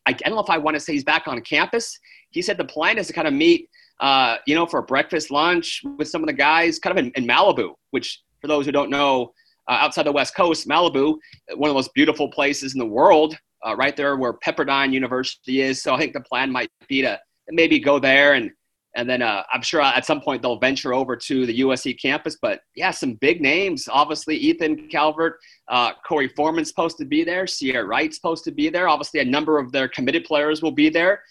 I 0.05 0.13
don't 0.13 0.35
know 0.35 0.43
if 0.43 0.49
I 0.49 0.57
want 0.57 0.75
to 0.75 0.79
say 0.79 0.93
he's 0.93 1.03
back 1.03 1.27
on 1.27 1.39
campus. 1.41 1.97
He 2.31 2.41
said 2.41 2.57
the 2.57 2.65
plan 2.65 2.97
is 2.97 3.07
to 3.07 3.13
kind 3.13 3.27
of 3.27 3.33
meet, 3.33 3.69
uh, 4.01 4.37
you 4.45 4.55
know, 4.55 4.65
for 4.65 4.81
breakfast 4.81 5.31
lunch 5.31 5.81
with 5.97 6.09
some 6.09 6.21
of 6.21 6.27
the 6.27 6.33
guys, 6.33 6.79
kind 6.79 6.97
of 6.97 7.05
in, 7.05 7.11
in 7.11 7.25
Malibu, 7.25 7.75
which 7.91 8.21
for 8.41 8.47
those 8.47 8.65
who 8.65 8.71
don't 8.71 8.89
know 8.89 9.33
uh, 9.67 9.77
outside 9.79 10.05
the 10.05 10.11
West 10.11 10.35
Coast, 10.35 10.67
Malibu, 10.67 11.17
one 11.55 11.69
of 11.69 11.73
the 11.73 11.73
most 11.73 11.93
beautiful 11.93 12.29
places 12.29 12.73
in 12.73 12.79
the 12.79 12.85
world, 12.85 13.37
uh, 13.65 13.75
right 13.75 13.95
there 13.95 14.15
where 14.17 14.33
Pepperdine 14.33 14.93
University 14.93 15.61
is. 15.61 15.81
So 15.81 15.93
I 15.93 15.99
think 15.99 16.13
the 16.13 16.21
plan 16.21 16.51
might 16.51 16.69
be 16.87 17.01
to 17.01 17.19
maybe 17.49 17.79
go 17.79 17.99
there 17.99 18.33
and 18.33 18.51
and 18.97 19.09
then 19.09 19.21
uh, 19.21 19.43
I'm 19.53 19.61
sure 19.61 19.81
at 19.81 20.05
some 20.05 20.21
point 20.21 20.41
they'll 20.41 20.57
venture 20.57 20.93
over 20.93 21.17
to 21.17 21.45
the 21.45 21.59
USC 21.59 22.01
campus. 22.01 22.37
But 22.41 22.61
yeah, 22.75 22.91
some 22.91 23.15
big 23.15 23.41
names. 23.41 23.89
Obviously, 23.91 24.37
Ethan 24.37 24.87
Calvert, 24.87 25.37
uh, 25.67 25.91
Korey 26.09 26.33
Foreman's 26.33 26.69
supposed 26.69 26.97
to 26.99 27.05
be 27.05 27.25
there. 27.25 27.43
Ceyair 27.43 27.85
Wright's 27.85 28.15
supposed 28.15 28.45
to 28.45 28.51
be 28.51 28.69
there. 28.69 28.87
Obviously, 28.87 29.19
a 29.19 29.25
number 29.25 29.59
of 29.59 29.73
their 29.73 29.89
committed 29.89 30.23
players 30.23 30.61
will 30.61 30.71
be 30.71 30.87
there. 30.89 31.21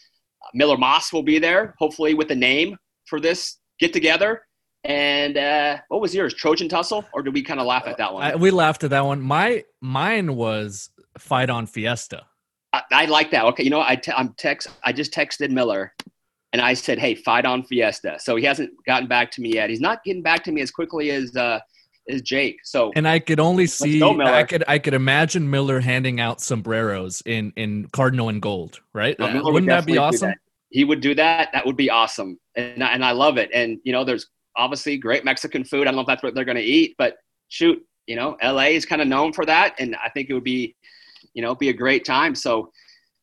Uh, 0.45 0.51
Miller 0.53 0.77
Moss 0.77 1.11
will 1.11 1.23
be 1.23 1.39
there, 1.39 1.75
hopefully 1.79 2.13
with 2.13 2.31
a 2.31 2.35
name 2.35 2.77
for 3.07 3.19
this 3.19 3.57
get 3.81 3.95
together. 3.95 4.43
And 4.85 5.39
uh, 5.39 5.79
what 5.89 6.03
was 6.03 6.15
yours? 6.15 6.35
Trojan 6.35 6.69
Tussle, 6.69 7.05
or 7.15 7.23
did 7.23 7.33
we 7.33 7.43
kind 7.43 7.59
of 7.59 7.67
laugh 7.67 7.87
at 7.87 7.97
that 7.97 8.13
one? 8.13 8.23
I, 8.23 8.37
we 8.37 8.51
laughed 8.51 8.85
at 8.85 8.91
that 8.91 9.05
one. 9.05 9.21
My 9.21 9.65
mine 9.81 10.37
was 10.37 10.91
Fight 11.19 11.49
on 11.49 11.67
Fiesta. 11.67 12.27
I, 12.75 12.83
I 12.93 13.05
like 13.07 13.31
that. 13.31 13.47
Okay, 13.47 13.65
you 13.65 13.71
know, 13.71 13.81
I 13.81 13.97
te- 13.97 14.13
I'm 14.13 14.35
text. 14.35 14.69
I 14.85 14.93
just 14.93 15.13
texted 15.13 15.51
Miller, 15.51 15.95
and 16.53 16.61
I 16.61 16.75
said, 16.75 16.99
"Hey, 16.99 17.15
fight 17.15 17.47
on 17.47 17.63
Fiesta." 17.63 18.19
So 18.19 18.37
he 18.37 18.45
hasn't 18.45 18.73
gotten 18.87 19.09
back 19.09 19.31
to 19.33 19.41
me 19.41 19.55
yet. 19.55 19.71
He's 19.71 19.81
not 19.81 20.05
getting 20.05 20.23
back 20.23 20.45
to 20.45 20.53
me 20.53 20.61
as 20.61 20.71
quickly 20.71 21.11
as 21.13 21.35
uh, 21.35 21.61
is 22.07 22.21
Jake. 22.21 22.59
So 22.65 22.93
and 22.95 23.09
I 23.09 23.19
could 23.19 23.41
only 23.41 23.67
see 23.67 24.03
I 24.03 24.43
could 24.45 24.65
I 24.69 24.79
could 24.79 24.95
imagine 24.95 25.51
Miller 25.51 25.81
handing 25.81 26.21
out 26.21 26.41
sombreros 26.41 27.23
in 27.25 27.53
in 27.57 27.87
cardinal 27.93 28.29
and 28.29 28.43
gold, 28.43 28.81
right? 28.93 29.19
No, 29.19 29.27
uh, 29.27 29.43
Wouldn't 29.51 29.71
that 29.71 29.87
be 29.87 29.97
awesome? 29.97 30.29
That. 30.29 30.39
He 30.71 30.85
would 30.85 31.01
do 31.01 31.15
that. 31.15 31.51
That 31.53 31.65
would 31.65 31.77
be 31.77 31.89
awesome, 31.89 32.39
and 32.55 32.83
and 32.83 33.05
I 33.05 33.13
love 33.13 33.39
it. 33.39 33.51
And 33.55 33.79
you 33.85 33.93
know, 33.93 34.05
there's 34.05 34.27
obviously 34.57 34.97
great 34.97 35.25
Mexican 35.25 35.65
food. 35.65 35.83
I 35.83 35.85
don't 35.87 35.97
know 35.97 36.03
if 36.03 36.07
that's 36.07 36.23
what 36.23 36.35
they're 36.35 36.45
going 36.45 36.57
to 36.57 36.63
eat, 36.63 36.95
but 36.99 37.17
shoot, 37.49 37.83
you 38.07 38.17
know, 38.17 38.37
LA 38.43 38.69
is 38.69 38.85
kind 38.85 39.03
of 39.03 39.09
known 39.09 39.33
for 39.33 39.45
that, 39.47 39.75
and 39.79 39.97
I 39.97 40.09
think 40.11 40.29
it 40.31 40.35
would 40.35 40.45
be, 40.45 40.77
you 41.33 41.43
know, 41.43 41.55
be 41.55 41.71
a 41.71 41.75
great 41.75 42.05
time. 42.05 42.35
So, 42.35 42.71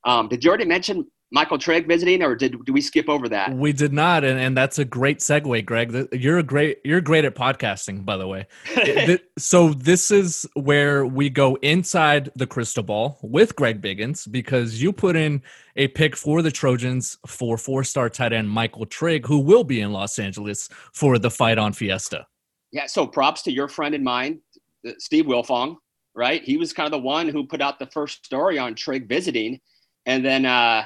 um, 0.05 0.27
did 0.27 0.43
you 0.43 0.49
already 0.49 0.65
mention 0.65 1.05
Michael 1.33 1.57
Trigg 1.57 1.87
visiting, 1.87 2.21
or 2.21 2.35
did, 2.35 2.65
did 2.65 2.71
we 2.71 2.81
skip 2.81 3.07
over 3.07 3.29
that? 3.29 3.55
We 3.55 3.71
did 3.71 3.93
not, 3.93 4.25
and, 4.25 4.37
and 4.37 4.55
that's 4.55 4.79
a 4.79 4.85
great 4.85 5.19
segue, 5.19 5.65
Greg. 5.65 6.09
You're 6.11 6.39
a 6.39 6.43
great 6.43 6.79
you're 6.83 6.99
great 6.99 7.23
at 7.23 7.35
podcasting, 7.35 8.03
by 8.03 8.17
the 8.17 8.27
way. 8.27 8.47
so 9.37 9.73
this 9.73 10.11
is 10.11 10.45
where 10.55 11.05
we 11.05 11.29
go 11.29 11.55
inside 11.61 12.29
the 12.35 12.45
crystal 12.45 12.83
ball 12.83 13.17
with 13.23 13.55
Greg 13.55 13.81
Biggins 13.81 14.29
because 14.29 14.81
you 14.81 14.91
put 14.91 15.15
in 15.15 15.41
a 15.77 15.87
pick 15.87 16.17
for 16.17 16.41
the 16.41 16.51
Trojans 16.51 17.17
for 17.25 17.57
four 17.57 17.85
star 17.85 18.09
tight 18.09 18.33
end 18.33 18.49
Michael 18.49 18.85
Trigg, 18.85 19.25
who 19.25 19.39
will 19.39 19.63
be 19.63 19.79
in 19.79 19.93
Los 19.93 20.19
Angeles 20.19 20.67
for 20.93 21.17
the 21.17 21.31
fight 21.31 21.57
on 21.57 21.71
Fiesta. 21.71 22.27
Yeah, 22.73 22.87
so 22.87 23.07
props 23.07 23.41
to 23.43 23.53
your 23.53 23.69
friend 23.69 23.95
and 23.95 24.03
mine, 24.03 24.41
Steve 24.97 25.25
Wiltfong. 25.25 25.77
Right, 26.13 26.43
he 26.43 26.57
was 26.57 26.73
kind 26.73 26.87
of 26.87 26.91
the 26.91 27.05
one 27.05 27.29
who 27.29 27.47
put 27.47 27.61
out 27.61 27.79
the 27.79 27.85
first 27.85 28.25
story 28.25 28.59
on 28.59 28.75
Trigg 28.75 29.07
visiting, 29.07 29.61
and 30.05 30.25
then. 30.25 30.45
uh 30.45 30.83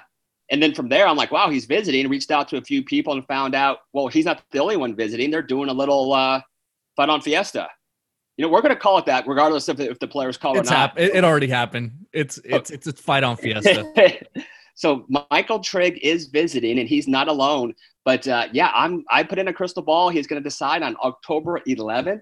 and 0.51 0.61
then 0.61 0.73
from 0.73 0.89
there, 0.89 1.07
I'm 1.07 1.17
like, 1.17 1.31
wow, 1.31 1.49
he's 1.49 1.65
visiting. 1.65 2.07
Reached 2.07 2.31
out 2.31 2.47
to 2.49 2.57
a 2.57 2.61
few 2.61 2.83
people 2.83 3.13
and 3.13 3.25
found 3.27 3.55
out, 3.55 3.79
well, 3.93 4.07
he's 4.07 4.25
not 4.25 4.43
the 4.51 4.59
only 4.59 4.77
one 4.77 4.95
visiting. 4.95 5.31
They're 5.31 5.41
doing 5.41 5.69
a 5.69 5.73
little 5.73 6.13
uh, 6.13 6.41
fun 6.95 7.09
on 7.09 7.21
Fiesta. 7.21 7.67
You 8.37 8.45
know, 8.45 8.51
we're 8.51 8.61
going 8.61 8.73
to 8.73 8.79
call 8.79 8.97
it 8.97 9.05
that, 9.05 9.27
regardless 9.27 9.69
of 9.69 9.79
if 9.79 9.97
the 9.99 10.07
players 10.07 10.37
call 10.37 10.57
it's 10.57 10.69
it 10.69 10.73
or 10.73 10.75
not. 10.75 10.89
Hap- 10.89 10.99
it, 10.99 11.15
it, 11.15 11.23
already 11.23 11.47
happened. 11.47 11.93
It's 12.11 12.37
it's 12.43 12.69
it's 12.69 12.85
a 12.85 12.93
fight 12.93 13.23
on 13.23 13.37
Fiesta. 13.37 13.91
so 14.75 15.05
Michael 15.31 15.59
Trigg 15.59 15.99
is 16.03 16.27
visiting, 16.27 16.79
and 16.79 16.87
he's 16.87 17.07
not 17.07 17.27
alone. 17.27 17.73
But 18.03 18.27
uh, 18.27 18.47
yeah, 18.51 18.71
I'm 18.75 19.03
I 19.09 19.23
put 19.23 19.39
in 19.39 19.47
a 19.47 19.53
crystal 19.53 19.81
ball. 19.81 20.09
He's 20.09 20.27
going 20.27 20.41
to 20.41 20.47
decide 20.47 20.83
on 20.83 20.97
October 21.01 21.61
11th, 21.67 22.21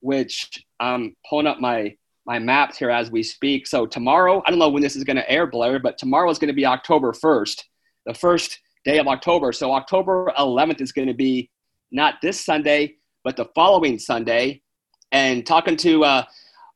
which 0.00 0.64
I'm 0.78 1.16
pulling 1.28 1.46
up 1.46 1.60
my 1.60 1.96
my 2.28 2.38
maps 2.38 2.76
here 2.76 2.90
as 2.90 3.10
we 3.10 3.22
speak. 3.22 3.66
So 3.66 3.86
tomorrow, 3.86 4.42
I 4.44 4.50
don't 4.50 4.58
know 4.58 4.68
when 4.68 4.82
this 4.82 4.96
is 4.96 5.02
going 5.02 5.16
to 5.16 5.28
air, 5.28 5.46
Blair, 5.46 5.78
but 5.78 5.96
tomorrow 5.96 6.30
is 6.30 6.38
going 6.38 6.48
to 6.48 6.54
be 6.54 6.66
October 6.66 7.12
1st, 7.12 7.62
the 8.04 8.12
first 8.12 8.60
day 8.84 8.98
of 8.98 9.08
October. 9.08 9.50
So 9.50 9.72
October 9.72 10.30
11th 10.38 10.82
is 10.82 10.92
going 10.92 11.08
to 11.08 11.14
be 11.14 11.50
not 11.90 12.16
this 12.20 12.44
Sunday, 12.44 12.96
but 13.24 13.36
the 13.36 13.46
following 13.54 13.98
Sunday. 13.98 14.60
And 15.10 15.46
talking 15.46 15.78
to 15.78 16.04
uh, 16.04 16.24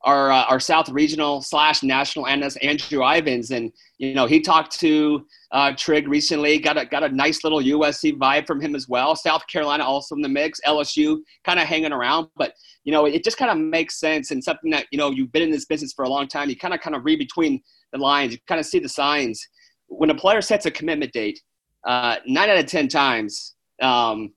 our 0.05 0.31
uh, 0.31 0.45
our 0.45 0.61
South 0.61 0.89
Regional 0.89 1.43
slash 1.43 1.83
National 1.83 2.27
analyst 2.27 2.59
Andrew 2.63 3.03
Ivins, 3.05 3.51
and 3.51 3.73
you 3.99 4.15
know 4.15 4.27
he 4.27 4.41
talked 4.41 4.79
to 4.81 5.27
uh, 5.53 5.73
Trigg 5.77 6.09
recently. 6.09 6.59
Got 6.59 6.79
a 6.79 6.87
got 6.87 7.03
a 7.03 7.09
nice 7.09 7.45
little 7.45 7.61
USC 7.61 8.19
vibe 8.19 8.47
from 8.47 8.61
him 8.61 8.75
as 8.75 8.89
well. 8.89 9.15
South 9.15 9.47
Carolina 9.47 9.85
also 9.85 10.15
in 10.15 10.23
the 10.23 10.29
mix. 10.29 10.61
LSU 10.67 11.19
kind 11.45 11.61
of 11.61 11.67
hanging 11.67 11.93
around, 11.93 12.29
but 12.37 12.53
you 12.85 12.93
know 12.93 13.07
it 13.07 13.25
just 13.25 13.39
kind 13.39 13.51
of 13.51 13.59
makes 13.59 13.99
sense 14.01 14.31
and 14.31 14.43
something 14.43 14.71
that 14.71 14.87
you 14.91 14.99
know 14.99 15.11
you've 15.11 15.33
been 15.33 15.43
in 15.43 15.51
this 15.51 15.67
business 15.67 15.93
for 15.93 16.05
a 16.05 16.09
long 16.09 16.27
time. 16.27 16.49
You 16.49 16.57
kind 16.57 16.75
of 16.75 16.81
kind 16.81 16.97
of 16.97 17.05
read 17.05 17.19
between 17.19 17.63
the 17.93 17.99
lines. 17.99 18.33
You 18.33 18.39
kind 18.49 18.61
of 18.61 18.67
see 18.67 18.79
the 18.79 18.89
signs 18.89 19.47
when 19.89 20.11
a 20.11 20.15
player 20.15 20.41
sets 20.41 20.67
a 20.67 20.71
commitment 20.71 21.13
date. 21.13 21.41
Uh, 21.85 22.17
nine 22.27 22.49
out 22.49 22.59
of 22.59 22.67
ten 22.67 22.89
times. 22.89 23.55
Um, 23.81 24.33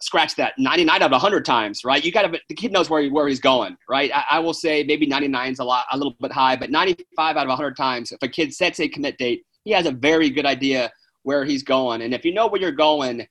scratch 0.00 0.34
that 0.36 0.54
99 0.58 0.94
out 0.94 1.02
of 1.02 1.12
100 1.12 1.44
times, 1.44 1.84
right? 1.84 2.04
You 2.04 2.12
got 2.12 2.22
to, 2.22 2.40
the 2.48 2.54
kid 2.54 2.72
knows 2.72 2.90
where, 2.90 3.02
he, 3.02 3.10
where 3.10 3.28
he's 3.28 3.40
going, 3.40 3.76
right? 3.88 4.10
I, 4.14 4.24
I, 4.32 4.38
will 4.38 4.54
say 4.54 4.82
maybe 4.84 5.06
99 5.06 5.52
is 5.52 5.58
a 5.58 5.64
lot, 5.64 5.86
a 5.92 5.96
little 5.96 6.16
bit 6.20 6.32
high, 6.32 6.56
but 6.56 6.70
95 6.70 7.36
out 7.36 7.42
of 7.42 7.48
100 7.48 7.76
times, 7.76 8.12
if 8.12 8.22
a 8.22 8.28
kid 8.28 8.54
sets 8.54 8.80
a 8.80 8.88
commit 8.88 9.18
date, 9.18 9.44
he 9.64 9.72
has 9.72 9.86
a 9.86 9.92
very 9.92 10.30
good 10.30 10.46
idea 10.46 10.90
where 11.22 11.44
he's 11.44 11.62
going. 11.62 12.02
And 12.02 12.14
if 12.14 12.24
you 12.24 12.32
know 12.32 12.46
where 12.46 12.60
you're 12.60 12.72
going, 12.72 13.26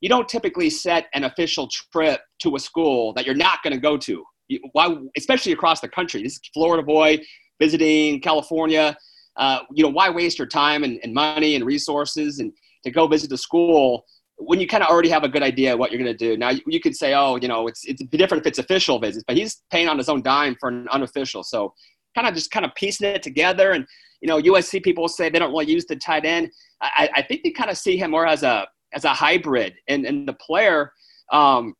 you 0.00 0.08
don't 0.08 0.28
typically 0.28 0.70
set 0.70 1.06
an 1.14 1.24
official 1.24 1.68
trip 1.92 2.20
to 2.40 2.56
a 2.56 2.58
school 2.58 3.12
that 3.14 3.26
you're 3.26 3.34
not 3.34 3.62
going 3.62 3.74
to 3.74 3.80
go 3.80 3.96
to. 3.96 4.24
Why, 4.72 4.96
especially 5.16 5.52
across 5.52 5.80
the 5.80 5.88
country. 5.88 6.22
This 6.22 6.34
is 6.34 6.40
Florida 6.54 6.82
boy 6.82 7.18
visiting 7.60 8.20
California. 8.20 8.96
Uh, 9.36 9.60
you 9.74 9.82
know, 9.82 9.90
why 9.90 10.10
waste 10.10 10.38
your 10.38 10.46
time 10.46 10.84
and, 10.84 10.98
and 11.02 11.12
money 11.12 11.54
and 11.54 11.64
resources 11.64 12.38
and 12.38 12.52
to 12.84 12.90
go 12.90 13.06
visit 13.06 13.30
the 13.30 13.38
school 13.38 14.04
when 14.38 14.60
you 14.60 14.66
kind 14.66 14.82
of 14.82 14.88
already 14.88 15.08
have 15.08 15.24
a 15.24 15.28
good 15.28 15.42
idea 15.42 15.76
what 15.76 15.90
you're 15.90 16.00
going 16.00 16.16
to 16.16 16.16
do. 16.16 16.36
Now 16.36 16.50
you, 16.50 16.60
you, 16.66 16.80
could 16.80 16.96
say, 16.96 17.14
oh, 17.14 17.36
you 17.36 17.48
know, 17.48 17.66
it's 17.66 17.84
it's 17.84 18.02
different 18.04 18.42
if 18.42 18.46
it's 18.46 18.58
official 18.58 18.98
visits, 18.98 19.24
but 19.26 19.36
he's 19.36 19.62
paying 19.70 19.88
on 19.88 19.98
his 19.98 20.08
own 20.08 20.22
dime 20.22 20.56
for 20.60 20.68
an 20.68 20.88
unofficial. 20.90 21.42
So 21.42 21.74
kind 22.14 22.26
of 22.26 22.34
just 22.34 22.50
kind 22.50 22.64
of 22.64 22.74
piecing 22.74 23.08
it 23.08 23.22
together. 23.22 23.72
And 23.72 23.86
you 24.20 24.28
know, 24.28 24.40
USC 24.40 24.82
people 24.82 25.08
say 25.08 25.28
they 25.28 25.38
don't 25.38 25.50
really 25.50 25.70
use 25.70 25.86
the 25.86 25.96
tight 25.96 26.24
end. 26.24 26.50
I, 26.80 27.08
I 27.16 27.22
think 27.22 27.42
they 27.42 27.50
kind 27.50 27.70
of 27.70 27.76
see 27.76 27.96
him 27.96 28.12
more 28.12 28.26
as 28.26 28.42
a 28.42 28.66
as 28.92 29.04
a 29.04 29.10
hybrid, 29.10 29.74
and 29.88 30.06
and 30.06 30.26
the 30.26 30.34
player 30.34 30.92
um, 31.32 31.74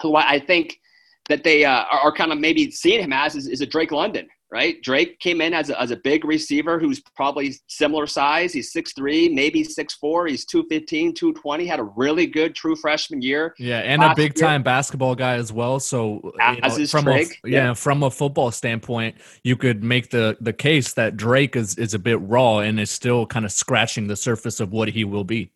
who 0.00 0.16
I 0.16 0.38
think 0.38 0.78
that 1.28 1.44
they 1.44 1.64
uh, 1.64 1.84
are, 1.92 2.00
are 2.00 2.12
kind 2.12 2.32
of 2.32 2.38
maybe 2.38 2.70
seeing 2.70 3.02
him 3.02 3.12
as 3.12 3.36
is, 3.36 3.46
is 3.46 3.60
a 3.60 3.66
Drake 3.66 3.92
London 3.92 4.26
right? 4.52 4.82
Drake 4.82 5.18
came 5.18 5.40
in 5.40 5.54
as 5.54 5.70
a, 5.70 5.80
as 5.80 5.90
a 5.92 5.96
big 5.96 6.26
receiver 6.26 6.78
who's 6.78 7.00
probably 7.16 7.54
similar 7.68 8.06
size. 8.06 8.52
He's 8.52 8.70
6'3, 8.72 9.32
maybe 9.32 9.64
6'4. 9.64 10.28
He's 10.28 10.44
215, 10.44 11.14
220. 11.14 11.66
Had 11.66 11.80
a 11.80 11.84
really 11.84 12.26
good 12.26 12.54
true 12.54 12.76
freshman 12.76 13.22
year. 13.22 13.54
Yeah, 13.58 13.78
and 13.78 14.04
a 14.04 14.14
big 14.14 14.34
time 14.34 14.62
basketball 14.62 15.14
guy 15.14 15.34
as 15.36 15.52
well. 15.52 15.80
So 15.80 16.32
as 16.38 16.78
know, 16.78 16.86
from 16.86 17.08
a, 17.08 17.20
yeah, 17.20 17.26
yeah, 17.44 17.74
from 17.74 18.02
a 18.02 18.10
football 18.10 18.50
standpoint, 18.50 19.16
you 19.42 19.56
could 19.56 19.82
make 19.82 20.10
the 20.10 20.36
the 20.40 20.52
case 20.52 20.92
that 20.92 21.16
Drake 21.16 21.56
is 21.56 21.76
is 21.76 21.94
a 21.94 21.98
bit 21.98 22.20
raw 22.20 22.58
and 22.58 22.78
is 22.78 22.90
still 22.90 23.24
kind 23.24 23.46
of 23.46 23.52
scratching 23.52 24.06
the 24.06 24.16
surface 24.16 24.60
of 24.60 24.70
what 24.70 24.88
he 24.88 25.04
will 25.04 25.24
be. 25.24 25.50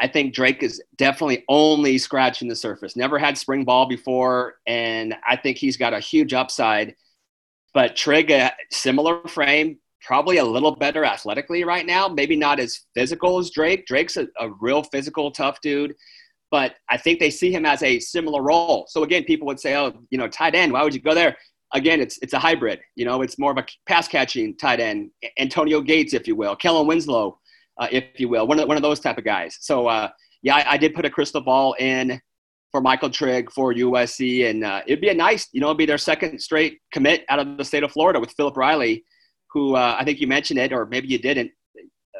I 0.00 0.06
think 0.06 0.34
Drake 0.34 0.62
is 0.62 0.82
definitely 0.96 1.44
only 1.48 1.96
scratching 1.98 2.46
the 2.46 2.54
surface. 2.54 2.94
Never 2.94 3.18
had 3.18 3.38
spring 3.38 3.64
ball 3.64 3.86
before, 3.86 4.56
and 4.66 5.16
I 5.26 5.34
think 5.34 5.56
he's 5.56 5.78
got 5.78 5.94
a 5.94 5.98
huge 5.98 6.34
upside– 6.34 6.94
but 7.78 7.94
Trigg, 7.94 8.32
a 8.32 8.50
similar 8.72 9.20
frame, 9.28 9.78
probably 10.02 10.38
a 10.38 10.44
little 10.44 10.74
better 10.74 11.04
athletically 11.04 11.62
right 11.62 11.86
now. 11.86 12.08
Maybe 12.08 12.34
not 12.34 12.58
as 12.58 12.80
physical 12.92 13.38
as 13.38 13.50
Drake. 13.50 13.86
Drake's 13.86 14.16
a, 14.16 14.26
a 14.40 14.50
real 14.60 14.82
physical, 14.82 15.30
tough 15.30 15.60
dude. 15.60 15.94
But 16.50 16.74
I 16.90 16.96
think 16.96 17.20
they 17.20 17.30
see 17.30 17.52
him 17.52 17.64
as 17.64 17.84
a 17.84 18.00
similar 18.00 18.42
role. 18.42 18.86
So 18.88 19.04
again, 19.04 19.22
people 19.22 19.46
would 19.46 19.60
say, 19.60 19.76
"Oh, 19.76 19.92
you 20.10 20.18
know, 20.18 20.26
tight 20.26 20.56
end. 20.56 20.72
Why 20.72 20.82
would 20.82 20.92
you 20.92 21.00
go 21.00 21.14
there?" 21.14 21.36
Again, 21.72 22.00
it's 22.00 22.18
it's 22.20 22.32
a 22.32 22.38
hybrid. 22.40 22.80
You 22.96 23.04
know, 23.04 23.22
it's 23.22 23.38
more 23.38 23.52
of 23.52 23.58
a 23.58 23.66
pass 23.86 24.08
catching 24.08 24.56
tight 24.56 24.80
end, 24.80 25.12
Antonio 25.38 25.80
Gates, 25.80 26.14
if 26.14 26.26
you 26.26 26.34
will, 26.34 26.56
Kellen 26.56 26.88
Winslow, 26.88 27.38
uh, 27.78 27.86
if 27.92 28.18
you 28.18 28.28
will, 28.28 28.48
one 28.48 28.58
of 28.58 28.66
one 28.66 28.76
of 28.76 28.82
those 28.82 28.98
type 28.98 29.18
of 29.18 29.24
guys. 29.24 29.56
So 29.60 29.86
uh, 29.86 30.08
yeah, 30.42 30.56
I, 30.56 30.72
I, 30.72 30.76
did 30.78 30.94
put 30.94 31.04
a 31.04 31.10
crystal 31.10 31.42
ball 31.42 31.74
in 31.78 32.20
for 32.70 32.80
Michael 32.80 33.10
Trigg 33.10 33.50
for 33.50 33.72
USC, 33.72 34.48
and 34.48 34.64
uh, 34.64 34.82
it'd 34.86 35.00
be 35.00 35.08
a 35.08 35.14
nice, 35.14 35.48
you 35.52 35.60
know, 35.60 35.68
it'd 35.68 35.78
be 35.78 35.86
their 35.86 35.98
second 35.98 36.38
straight 36.40 36.78
commit 36.92 37.24
out 37.28 37.38
of 37.38 37.56
the 37.56 37.64
state 37.64 37.82
of 37.82 37.92
Florida 37.92 38.20
with 38.20 38.32
Philip 38.32 38.56
Riley, 38.56 39.04
who 39.52 39.74
uh, 39.74 39.96
I 39.98 40.04
think 40.04 40.20
you 40.20 40.26
mentioned 40.26 40.60
it, 40.60 40.72
or 40.72 40.86
maybe 40.86 41.08
you 41.08 41.18
didn't. 41.18 41.50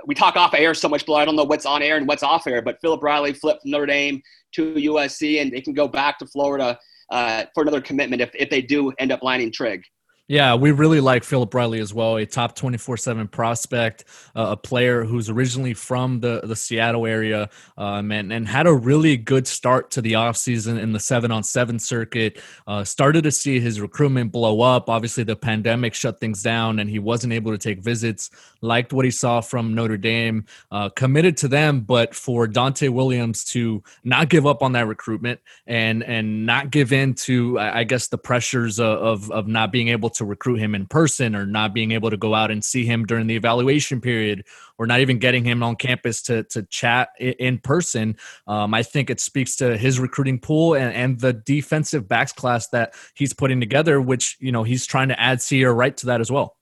We 0.07 0.15
talk 0.15 0.37
off 0.37 0.55
air 0.55 0.75
so 0.75 0.89
much, 0.89 1.05
but 1.05 1.15
I 1.15 1.25
don't 1.25 1.37
know 1.37 1.45
what's 1.45 1.67
on 1.67 1.83
air 1.83 1.97
and 1.97 2.07
what's 2.07 2.23
off 2.23 2.47
air. 2.47 2.63
But 2.63 2.79
Philip 2.81 3.03
Riley 3.03 3.33
flipped 3.33 3.63
from 3.63 3.73
Notre 3.73 3.87
Dame 3.87 4.23
to 4.55 4.75
USC, 4.75 5.43
and 5.43 5.53
they 5.53 5.61
can 5.61 5.75
go 5.75 5.89
back 5.89 6.19
to 6.21 6.27
Florida 6.27 6.79
uh, 7.11 7.45
for 7.55 7.63
another 7.63 7.81
commitment 7.81 8.23
if, 8.23 8.31
if 8.35 8.49
they 8.49 8.63
do 8.63 8.93
end 8.99 9.13
up 9.13 9.23
lining 9.23 9.53
Trigg. 9.53 9.83
Yeah, 10.31 10.57
we 10.57 10.73
really 10.73 11.01
like 11.01 11.25
Philip 11.25 11.55
Riley 11.55 11.81
as 11.81 11.95
well, 11.95 12.19
a 12.19 12.27
top 12.27 12.55
24 12.55 12.99
7 12.99 13.29
prospect, 13.29 14.05
uh, 14.37 14.49
a 14.51 14.57
player 14.59 15.03
who's 15.03 15.31
originally 15.31 15.73
from 15.73 16.21
the, 16.21 16.43
the 16.45 16.55
Seattle 16.55 17.07
area 17.07 17.49
um, 17.79 18.13
and, 18.13 18.31
and 18.31 18.47
had 18.47 18.67
a 18.67 18.75
really 18.75 19.17
good 19.17 19.47
start 19.47 19.91
to 19.93 20.03
the 20.03 20.13
offseason 20.13 20.79
in 20.79 20.93
the 20.93 21.01
seven 21.01 21.31
on 21.31 21.43
seven 21.43 21.79
circuit. 21.79 22.43
Uh, 22.67 22.85
started 22.85 23.23
to 23.23 23.31
see 23.31 23.59
his 23.59 23.81
recruitment 23.81 24.31
blow 24.31 24.61
up. 24.61 24.91
Obviously, 24.91 25.25
the 25.25 25.35
pandemic 25.35 25.95
shut 25.95 26.21
things 26.21 26.43
down 26.43 26.79
and 26.79 26.91
he 26.91 26.99
wasn't 26.99 27.33
able 27.33 27.51
to 27.51 27.59
take 27.59 27.79
visits. 27.79 28.29
Liked 28.61 28.93
what 28.93 29.07
he 29.07 29.11
saw 29.11 29.41
from 29.41 29.75
Notre 29.75 29.97
Dame, 29.97 30.45
uh, 30.71 30.91
committed 30.91 31.39
to 31.39 31.49
them, 31.49 31.81
but 31.81 32.15
for 32.15 32.47
Donte 32.47 32.89
Williams 32.89 33.45
to 33.47 33.83
not 34.05 34.29
give 34.29 34.47
up 34.47 34.63
on 34.63 34.73
that 34.73 34.89
recruitment 34.89 35.41
and, 35.67 36.03
and 36.03 36.45
not 36.45 36.71
give 36.71 36.93
in 36.93 37.15
to, 37.15 37.59
I 37.59 37.85
guess, 37.85 38.09
the 38.09 38.19
pressures 38.19 38.79
of, 38.79 38.99
of, 38.99 39.31
of 39.31 39.49
not 39.49 39.73
being 39.73 39.89
able 39.89 40.11
to 40.18 40.18
to 40.19 40.25
recruit 40.25 40.61
him 40.61 40.75
in 40.75 40.87
person 40.87 41.35
or 41.35 41.47
not 41.47 41.75
being 41.75 41.91
able 41.91 42.11
to 42.11 42.17
go 42.17 42.35
out 42.35 42.51
and 42.51 42.65
see 42.65 42.85
him 42.85 43.05
during 43.05 43.27
the 43.27 43.35
evaluation 43.35 44.01
period 44.01 44.45
or 44.79 44.87
not 44.87 45.01
even 45.01 45.19
getting 45.19 45.45
him 45.45 45.63
on 45.63 45.75
campus 45.75 46.23
to, 46.23 46.45
to 46.45 46.63
chat 46.65 47.09
in 47.19 47.59
person. 47.59 48.17
Um, 48.47 48.75
I 48.75 48.83
think 48.83 49.11
it 49.11 49.21
speaks 49.21 49.57
to 49.57 49.77
his 49.77 49.99
recruiting 49.99 50.39
pool 50.39 50.75
and, 50.75 50.95
and 50.95 51.19
the 51.19 51.33
defensive 51.33 52.07
backs 52.07 52.33
class 52.33 52.69
that 52.69 52.95
he's 53.15 53.33
putting 53.33 53.59
together, 53.59 54.01
which, 54.01 54.37
you 54.39 54.53
know, 54.53 54.63
he's 54.63 54.87
trying 54.87 55.09
to 55.09 55.19
add 55.19 55.39
Ceyair 55.39 55.75
Wright 55.75 55.97
to 55.97 56.07
that 56.07 56.21
as 56.21 56.31
well. 56.31 56.57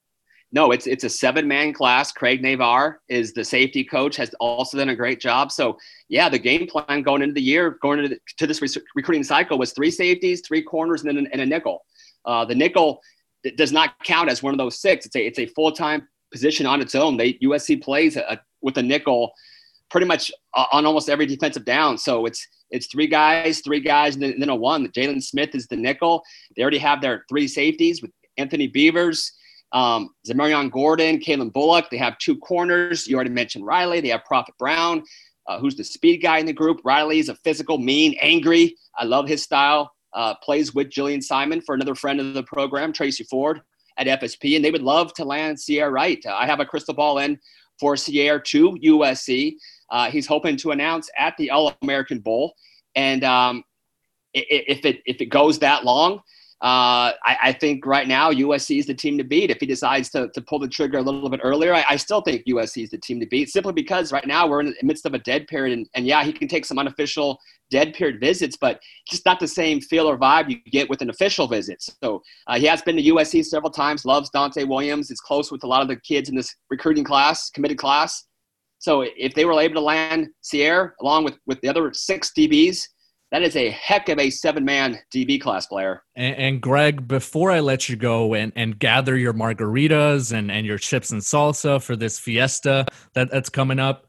no, 0.53 0.71
it's 0.71 0.87
it's 0.87 1.05
a 1.05 1.11
seven 1.11 1.47
man 1.49 1.73
class. 1.73 2.13
Craig 2.13 2.43
Naivar 2.43 2.97
is 3.09 3.33
the 3.33 3.45
safety 3.45 3.85
coach, 3.85 4.17
has 4.17 4.33
also 4.41 4.79
done 4.79 4.91
a 4.91 4.97
great 4.97 5.21
job. 5.21 5.51
So 5.51 5.77
yeah, 6.09 6.29
the 6.29 6.39
game 6.39 6.67
plan 6.67 7.03
going 7.03 7.23
into 7.23 7.35
the 7.35 7.43
year, 7.43 7.79
going 7.83 7.99
into 7.99 8.11
the, 8.11 8.21
to 8.39 8.47
this 8.47 8.63
recruiting 8.95 9.25
cycle 9.25 9.59
was 9.59 9.73
three 9.73 9.91
safeties, 9.91 10.43
three 10.47 10.63
corners, 10.63 11.03
and 11.03 11.17
then 11.17 11.27
and 11.33 11.41
a 11.41 11.47
nickel. 11.47 11.85
Uh, 12.25 12.45
the 12.45 12.55
nickel 12.55 13.01
does 13.57 13.73
not 13.73 13.95
count 14.05 14.31
as 14.31 14.43
one 14.43 14.55
of 14.55 14.59
those 14.59 14.81
six. 14.81 15.07
It's 15.07 15.17
a 15.17 15.27
it's 15.27 15.39
a 15.39 15.47
full 15.47 15.73
time 15.73 16.09
position 16.33 16.67
on 16.67 16.81
its 16.81 16.95
own. 16.95 17.17
They 17.17 17.35
USC 17.35 17.83
plays 17.83 18.17
a, 18.17 18.41
with 18.61 18.79
a 18.79 18.83
nickel 18.83 19.33
pretty 19.91 20.07
much 20.07 20.31
on 20.55 20.87
almost 20.87 21.09
every 21.09 21.27
defensive 21.27 21.65
down. 21.65 21.99
So 21.99 22.27
it's 22.27 22.47
it's 22.71 22.87
three 22.87 23.07
guys, 23.07 23.61
three 23.61 23.81
guys, 23.81 24.15
and 24.15 24.23
then, 24.23 24.33
and 24.33 24.43
then 24.43 24.49
a 24.49 24.57
one. 24.57 24.89
Jaylin 24.89 25.23
Smith 25.23 25.55
is 25.55 25.67
the 25.69 25.77
nickel. 25.77 26.23
They 26.57 26.63
already 26.63 26.79
have 26.79 27.01
their 27.01 27.25
three 27.29 27.47
safeties 27.47 28.03
with 28.03 28.11
Anthony 28.39 28.67
Beavers, 28.67 29.33
um, 29.73 30.11
Xamarion 30.29 30.71
Gordon, 30.71 31.21
Calen 31.21 31.53
Bullock. 31.53 31.91
They 31.91 31.97
have 31.99 32.19
two 32.19 32.37
corners. 32.39 33.07
You 33.07 33.15
already 33.15 33.31
mentioned 33.31 33.65
Riley. 33.65 34.01
They 34.01 34.09
have 34.09 34.25
Prophet 34.25 34.55
Brown, 34.59 35.05
uh, 35.47 35.61
who's 35.61 35.77
the 35.77 35.85
speed 35.85 36.19
guy 36.19 36.39
in 36.39 36.47
the 36.47 36.53
group. 36.53 36.81
Riley 36.85 37.21
is 37.21 37.29
a 37.29 37.37
physical, 37.37 37.79
mean, 37.79 38.17
angry. 38.21 38.77
I 38.99 39.05
love 39.05 39.29
his 39.29 39.43
style. 39.43 39.93
Uh, 40.13 40.35
plays 40.43 40.75
with 40.75 40.89
Jillian 40.89 41.23
Simon 41.23 41.61
for 41.61 41.75
another 41.75 41.95
friend 41.95 42.21
of 42.21 42.33
the 42.33 42.43
program, 42.45 42.93
Tracy 42.93 43.25
Ford 43.25 43.61
at 43.99 44.07
FSP, 44.07 44.57
and 44.57 44.65
they 44.65 44.71
would 44.71 44.83
love 44.83 45.13
to 45.15 45.25
land 45.25 45.59
Ceyair 45.59 45.91
Wright. 45.93 46.23
Uh, 46.25 46.35
I 46.35 46.47
have 46.47 46.61
a 46.61 46.65
crystal 46.65 46.95
ball 46.95 47.19
in 47.19 47.39
for 47.79 47.95
Ceyair 47.95 48.43
to 48.45 48.71
USC. 48.73 49.57
Uh, 49.91 50.11
he's 50.11 50.27
hoping 50.27 50.57
to 50.59 50.71
announce 50.71 51.11
at 51.19 51.37
the 51.37 51.51
All 51.51 51.75
American 51.83 52.21
Bowl, 52.21 52.55
and 52.95 53.25
um, 53.25 53.65
if 54.35 54.85
it 54.85 55.01
if 55.07 55.21
it 55.21 55.27
goes 55.27 55.59
that 55.61 55.85
long, 55.85 56.21
uh, 56.63 57.13
I, 57.23 57.37
I, 57.43 57.53
think 57.53 57.85
right 57.85 58.09
now 58.09 58.33
USC 58.33 58.79
is 58.79 58.87
the 58.87 58.95
team 58.95 59.19
to 59.19 59.25
beat. 59.25 59.51
If 59.51 59.59
he 59.61 59.67
decides 59.67 60.09
to, 60.11 60.31
to 60.31 60.41
pull 60.41 60.59
the 60.59 60.67
trigger 60.67 60.97
a 60.97 61.03
little 61.03 61.29
bit 61.29 61.41
earlier, 61.43 61.75
I, 61.75 61.85
I, 61.87 61.97
still 61.97 62.23
think 62.23 62.47
USC 62.47 62.85
is 62.85 62.91
the 62.91 62.97
team 62.97 63.21
to 63.21 63.27
beat 63.27 63.51
simply 63.51 63.75
because 63.75 64.11
right 64.11 64.27
now 64.27 64.47
we're 64.47 64.61
in 64.61 64.67
the 64.69 64.77
midst 64.83 65.05
of 65.05 65.13
a 65.13 65.19
dead 65.19 65.49
period. 65.49 65.77
And, 65.77 65.87
and 65.95 66.07
yeah, 66.07 66.25
he 66.25 66.33
can 66.33 66.49
take 66.49 66.65
some 66.65 66.79
unofficial 66.79 67.39
dead 67.71 67.95
period 67.95 68.21
visits, 68.21 68.57
but 68.57 68.81
just 69.09 69.25
not 69.27 69.41
the 69.41 69.49
same 69.49 69.81
feel 69.81 70.09
or 70.09 70.19
vibe 70.19 70.49
you 70.49 70.57
get 70.71 70.89
with 70.89 71.03
an 71.03 71.11
official 71.11 71.47
visit. 71.47 71.83
So 72.03 72.23
uh, 72.47 72.59
he 72.59 72.67
has 72.67 72.83
been 72.83 72.97
to 72.97 73.03
USC 73.03 73.45
several 73.45 73.71
times, 73.71 74.05
loves 74.05 74.31
Donte 74.31 74.67
Williams, 74.69 75.11
is 75.11 75.21
close 75.21 75.51
with 75.51 75.65
a 75.65 75.67
lot 75.67 75.83
of 75.83 75.89
the 75.89 75.97
kids 75.97 76.29
in 76.29 76.37
this 76.37 76.55
recruiting 76.71 77.05
class, 77.05 77.51
committed 77.51 77.79
class. 77.79 78.25
So 78.79 79.05
if 79.17 79.35
they 79.35 79.45
were 79.45 79.61
able 79.61 79.75
to 79.75 79.81
land 79.81 80.29
Ceyair 80.43 80.93
along 81.01 81.25
with, 81.25 81.39
with 81.47 81.61
the 81.61 81.69
other 81.69 81.93
six 81.93 82.33
DBs, 82.37 82.83
that 83.33 83.43
is 83.43 83.57
a 83.57 83.71
heck 83.71 84.09
of 84.09 84.19
a 84.19 84.31
seven 84.31 84.65
man 84.65 84.99
DB 85.13 85.41
class 85.41 85.67
player. 85.67 86.03
And, 86.15 86.37
and, 86.37 86.63
Greg, 86.63 87.09
before 87.09 87.51
I 87.51 87.61
let 87.61 87.89
you 87.89 87.97
go 87.97 88.35
and, 88.35 88.53
and 88.55 88.79
gather 88.79 89.17
your 89.17 89.35
margaritas 89.35 90.33
and, 90.33 90.51
and 90.51 90.65
your 90.65 90.79
chips 90.79 91.11
and 91.11 91.21
salsa 91.21 91.83
for 91.83 91.97
this 91.97 92.21
fiesta 92.21 92.87
that, 93.15 93.31
that's 93.31 93.49
coming 93.49 93.81
up, 93.81 94.06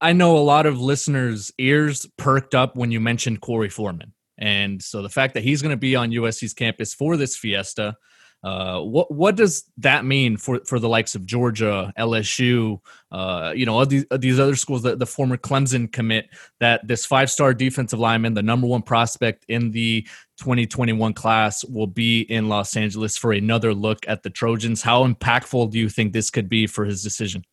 I 0.00 0.12
know 0.12 0.36
a 0.36 0.38
lot 0.38 0.66
of 0.66 0.80
listeners' 0.80 1.52
ears 1.58 2.06
perked 2.16 2.54
up 2.54 2.76
when 2.76 2.90
you 2.90 3.00
mentioned 3.00 3.40
Korey 3.40 3.72
Foreman. 3.72 4.12
And 4.38 4.82
so 4.82 5.02
the 5.02 5.08
fact 5.08 5.34
that 5.34 5.44
he's 5.44 5.62
going 5.62 5.70
to 5.70 5.76
be 5.76 5.96
on 5.96 6.10
USC's 6.10 6.54
campus 6.54 6.92
for 6.92 7.16
this 7.16 7.36
fiesta, 7.36 7.96
uh, 8.42 8.78
what 8.80 9.10
what 9.10 9.36
does 9.36 9.64
that 9.78 10.04
mean 10.04 10.36
for, 10.36 10.60
for 10.66 10.78
the 10.78 10.88
likes 10.88 11.14
of 11.14 11.24
Georgia, 11.24 11.90
LSU, 11.98 12.78
uh, 13.10 13.54
you 13.56 13.64
know, 13.64 13.82
these, 13.86 14.04
these 14.18 14.38
other 14.38 14.54
schools, 14.54 14.82
the, 14.82 14.96
the 14.96 15.06
former 15.06 15.38
Clemson 15.38 15.90
commit, 15.90 16.28
that 16.60 16.86
this 16.86 17.06
five 17.06 17.30
star 17.30 17.54
defensive 17.54 17.98
lineman, 17.98 18.34
the 18.34 18.42
number 18.42 18.66
one 18.66 18.82
prospect 18.82 19.46
in 19.48 19.70
the 19.70 20.02
2021 20.38 21.14
class, 21.14 21.64
will 21.64 21.86
be 21.86 22.20
in 22.20 22.50
Los 22.50 22.76
Angeles 22.76 23.16
for 23.16 23.32
another 23.32 23.72
look 23.72 24.06
at 24.06 24.22
the 24.22 24.30
Trojans? 24.30 24.82
How 24.82 25.06
impactful 25.06 25.70
do 25.70 25.78
you 25.78 25.88
think 25.88 26.12
this 26.12 26.28
could 26.28 26.50
be 26.50 26.66
for 26.66 26.84
his 26.84 27.02
decision? 27.02 27.44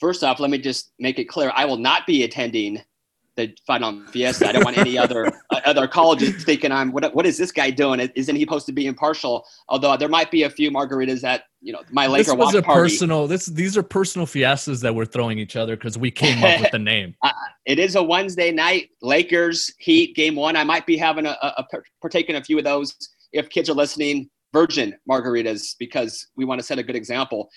First 0.00 0.24
off, 0.24 0.40
let 0.40 0.50
me 0.50 0.58
just 0.58 0.92
make 0.98 1.18
it 1.18 1.26
clear 1.26 1.52
I 1.54 1.66
will 1.66 1.76
not 1.76 2.06
be 2.06 2.24
attending 2.24 2.82
the 3.36 3.54
Final 3.66 4.02
Fiesta. 4.06 4.48
I 4.48 4.52
don't 4.52 4.64
want 4.64 4.76
any 4.76 4.98
other 4.98 5.26
uh, 5.50 5.60
other 5.64 5.86
colleges 5.86 6.44
thinking 6.44 6.72
I'm 6.72 6.92
what 6.92 7.14
what 7.14 7.26
is 7.26 7.36
this 7.36 7.52
guy 7.52 7.70
doing? 7.70 8.00
Isn't 8.14 8.36
he 8.36 8.42
supposed 8.42 8.66
to 8.66 8.72
be 8.72 8.86
impartial? 8.86 9.46
Although 9.68 9.96
there 9.96 10.08
might 10.08 10.30
be 10.30 10.44
a 10.44 10.50
few 10.50 10.70
margaritas 10.70 11.24
at 11.24 11.44
you 11.60 11.72
know 11.72 11.80
my 11.90 12.06
Laker 12.06 12.24
this 12.24 12.34
was 12.34 12.54
a 12.54 12.62
party. 12.62 12.82
personal. 12.82 13.26
This 13.26 13.46
these 13.46 13.76
are 13.76 13.82
personal 13.82 14.26
fiestas 14.26 14.80
that 14.80 14.94
we're 14.94 15.06
throwing 15.06 15.38
each 15.38 15.56
other 15.56 15.76
because 15.76 15.96
we 15.96 16.10
came 16.10 16.42
up 16.42 16.60
with 16.60 16.70
the 16.70 16.78
name. 16.92 17.14
uh, 17.22 17.32
it 17.66 17.78
is 17.78 17.96
a 17.96 18.02
Wednesday 18.02 18.50
night 18.50 18.90
Lakers 19.02 19.72
Heat 19.78 20.16
game 20.16 20.34
one. 20.34 20.56
I 20.56 20.64
might 20.64 20.86
be 20.86 20.96
having 20.96 21.26
a, 21.26 21.36
a, 21.42 21.54
a 21.58 21.66
partaking 22.00 22.36
a 22.36 22.44
few 22.44 22.58
of 22.58 22.64
those 22.64 22.96
if 23.32 23.48
kids 23.48 23.70
are 23.70 23.74
listening. 23.74 24.28
Virgin 24.52 24.96
margaritas 25.08 25.76
because 25.78 26.26
we 26.36 26.44
want 26.44 26.58
to 26.58 26.66
set 26.66 26.76
a 26.80 26.82
good 26.82 26.96
example. 26.96 27.48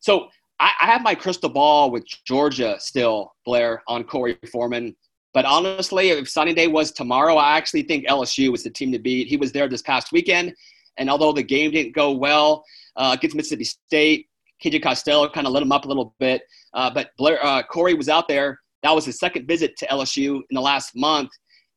So 0.00 0.28
I, 0.62 0.72
I 0.82 0.86
have 0.86 1.02
my 1.02 1.14
crystal 1.14 1.50
ball 1.50 1.90
with 1.90 2.06
Georgia 2.24 2.76
still, 2.78 3.34
Blair, 3.44 3.82
on 3.88 4.04
Korey 4.04 4.38
Foreman. 4.48 4.94
But 5.34 5.44
honestly, 5.44 6.10
if 6.10 6.28
Sunny 6.28 6.54
Day 6.54 6.68
was 6.68 6.92
tomorrow, 6.92 7.34
I 7.36 7.56
actually 7.56 7.82
think 7.82 8.06
LSU 8.06 8.52
was 8.52 8.62
the 8.62 8.70
team 8.70 8.92
to 8.92 8.98
beat. 8.98 9.26
He 9.26 9.36
was 9.36 9.50
there 9.50 9.68
this 9.68 9.82
past 9.82 10.12
weekend, 10.12 10.54
and 10.98 11.10
although 11.10 11.32
the 11.32 11.42
game 11.42 11.72
didn't 11.72 11.94
go 11.94 12.12
well 12.12 12.64
uh, 12.96 13.16
against 13.18 13.34
Mississippi 13.34 13.64
State, 13.64 14.28
KJ 14.62 14.82
Costello 14.82 15.28
kind 15.28 15.46
of 15.46 15.52
lit 15.52 15.62
him 15.62 15.72
up 15.72 15.84
a 15.84 15.88
little 15.88 16.14
bit. 16.20 16.42
Uh, 16.74 16.90
but 16.90 17.10
Blair, 17.18 17.44
uh, 17.44 17.62
Korey 17.64 17.96
was 17.96 18.08
out 18.08 18.28
there. 18.28 18.60
That 18.84 18.94
was 18.94 19.04
his 19.04 19.18
second 19.18 19.48
visit 19.48 19.76
to 19.78 19.86
LSU 19.86 20.36
in 20.36 20.54
the 20.54 20.60
last 20.60 20.94
month. 20.94 21.30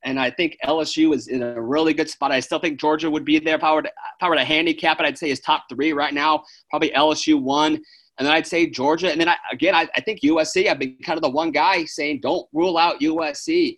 And 0.03 0.19
I 0.19 0.29
think 0.29 0.57
LSU 0.63 1.15
is 1.15 1.27
in 1.27 1.41
a 1.41 1.59
really 1.59 1.93
good 1.95 2.09
spot. 2.09 2.31
I 2.31 2.39
still 2.39 2.59
think 2.59 2.79
Georgia 2.79 3.09
would 3.09 3.25
be 3.25 3.39
there. 3.39 3.55
If 3.55 3.63
I 3.63 3.73
were 3.73 3.81
to, 3.81 3.89
if 3.89 4.21
I 4.21 4.29
were 4.29 4.35
to 4.35 4.45
handicap 4.45 4.99
it, 4.99 5.05
I'd 5.05 5.17
say 5.17 5.29
his 5.29 5.39
top 5.39 5.63
three 5.67 5.93
right 5.93 6.13
now. 6.13 6.43
Probably 6.69 6.91
LSU 6.91 7.41
one. 7.41 7.81
And 8.17 8.25
then 8.25 8.33
I'd 8.33 8.47
say 8.47 8.69
Georgia. 8.69 9.11
And 9.11 9.19
then 9.19 9.29
I, 9.29 9.35
again, 9.51 9.75
I, 9.75 9.87
I 9.95 10.01
think 10.01 10.21
USC. 10.21 10.69
I've 10.69 10.79
been 10.79 10.97
kind 11.03 11.17
of 11.17 11.23
the 11.23 11.29
one 11.29 11.51
guy 11.51 11.85
saying 11.85 12.21
don't 12.21 12.47
rule 12.53 12.77
out 12.77 13.01
USC. 13.01 13.77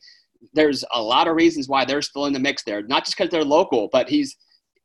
There's 0.53 0.83
a 0.93 1.01
lot 1.01 1.27
of 1.27 1.35
reasons 1.35 1.67
why 1.67 1.85
they're 1.85 2.01
still 2.01 2.25
in 2.25 2.33
the 2.33 2.39
mix 2.39 2.63
there. 2.63 2.83
Not 2.83 3.05
just 3.05 3.17
because 3.17 3.31
they're 3.31 3.43
local, 3.43 3.89
but 3.91 4.07
he's, 4.07 4.37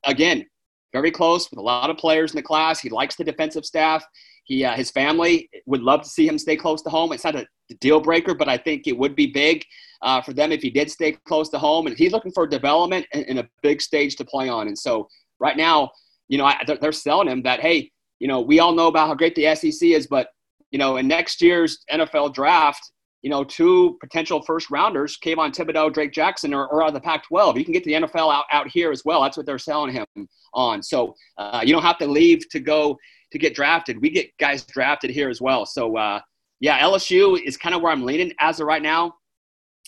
again, 0.05 0.47
very 0.93 1.11
close 1.11 1.51
with 1.51 1.59
a 1.59 1.62
lot 1.62 1.91
of 1.91 1.97
players 1.99 2.33
in 2.33 2.37
the 2.37 2.43
class. 2.43 2.81
He 2.81 2.88
likes 2.88 3.17
the 3.17 3.25
defensive 3.25 3.65
staff. 3.65 4.05
He, 4.45 4.65
uh, 4.65 4.75
his 4.75 4.91
family 4.91 5.49
would 5.67 5.83
love 5.83 6.03
to 6.03 6.09
see 6.09 6.27
him 6.27 6.38
stay 6.38 6.57
close 6.57 6.83
to 6.83 6.91
home. 6.91 7.12
It's 7.12 7.25
not 7.25 7.37
a 7.37 7.47
deal 7.81 8.01
breaker, 8.01 8.35
but 8.35 8.49
I 8.49 8.57
think 8.57 8.87
it 8.87 8.97
would 8.97 9.15
be 9.15 9.27
big 9.27 9.65
uh, 10.01 10.21
for 10.21 10.33
them 10.33 10.51
if 10.53 10.62
he 10.62 10.71
did 10.71 10.91
stay 10.91 11.12
close 11.27 11.49
to 11.51 11.59
home. 11.59 11.87
And 11.87 11.97
he's 11.97 12.12
looking 12.12 12.33
for 12.33 12.47
development 12.47 13.07
and, 13.12 13.25
and 13.29 13.38
a 13.38 13.49
big 13.62 13.81
stage 13.81 14.17
to 14.17 14.25
play 14.25 14.49
on. 14.49 14.67
And 14.69 14.79
so 14.79 15.09
right 15.38 15.57
now, 15.57 15.91
you 16.29 16.38
know, 16.38 16.45
I, 16.45 16.62
they're, 16.67 16.79
they're 16.79 16.93
selling 16.93 17.29
him 17.29 17.43
that 17.43 17.61
hey, 17.61 17.91
you 18.23 18.29
know, 18.29 18.41
we 18.41 18.61
all 18.61 18.73
know 18.73 18.87
about 18.87 19.09
how 19.09 19.15
great 19.17 19.35
the 19.35 19.53
SEC 19.57 19.83
is, 19.83 20.07
but 20.07 20.29
you 20.71 20.79
know, 20.79 20.97
in 20.99 21.09
next 21.09 21.43
year's 21.43 21.85
NFL 21.91 22.33
draft, 22.33 22.93
you 23.23 23.31
know, 23.31 23.43
two 23.43 23.99
potential 24.01 24.41
first 24.43 24.71
rounders, 24.71 25.19
Kayvon 25.19 25.53
Thibodeaux, 25.53 25.93
Drake 25.93 26.13
Jackson, 26.13 26.55
are, 26.55 26.69
are 26.69 26.83
out 26.83 26.89
of 26.89 26.95
the 26.95 27.01
Pac-12. 27.01 27.59
You 27.59 27.65
can 27.65 27.73
get 27.73 27.83
the 27.83 27.95
NFL 27.95 28.33
out, 28.33 28.45
out 28.53 28.69
here 28.69 28.93
as 28.93 29.05
well. 29.05 29.23
That's 29.23 29.37
what 29.37 29.45
they're 29.45 29.59
selling 29.59 29.93
him 29.93 30.07
on. 30.55 30.85
So 30.85 31.17
uh, 31.37 31.63
you 31.65 31.73
don't 31.73 31.83
have 31.83 31.99
to 31.99 32.07
leave 32.07 32.49
to 32.51 32.61
go 32.61 32.97
to 33.33 33.39
get 33.39 33.57
drafted. 33.57 34.01
We 34.01 34.11
get 34.11 34.31
guys 34.39 34.63
drafted 34.63 35.11
here 35.11 35.29
as 35.29 35.41
well. 35.41 35.67
So 35.67 35.97
uh, 35.97 36.21
yeah, 36.61 36.79
LSU 36.79 37.43
is 37.45 37.57
kind 37.57 37.75
of 37.75 37.83
where 37.83 37.91
I'm 37.91 38.05
leaning 38.05 38.33
as 38.39 38.61
of 38.61 38.69
right 38.69 38.83
now. 38.83 39.17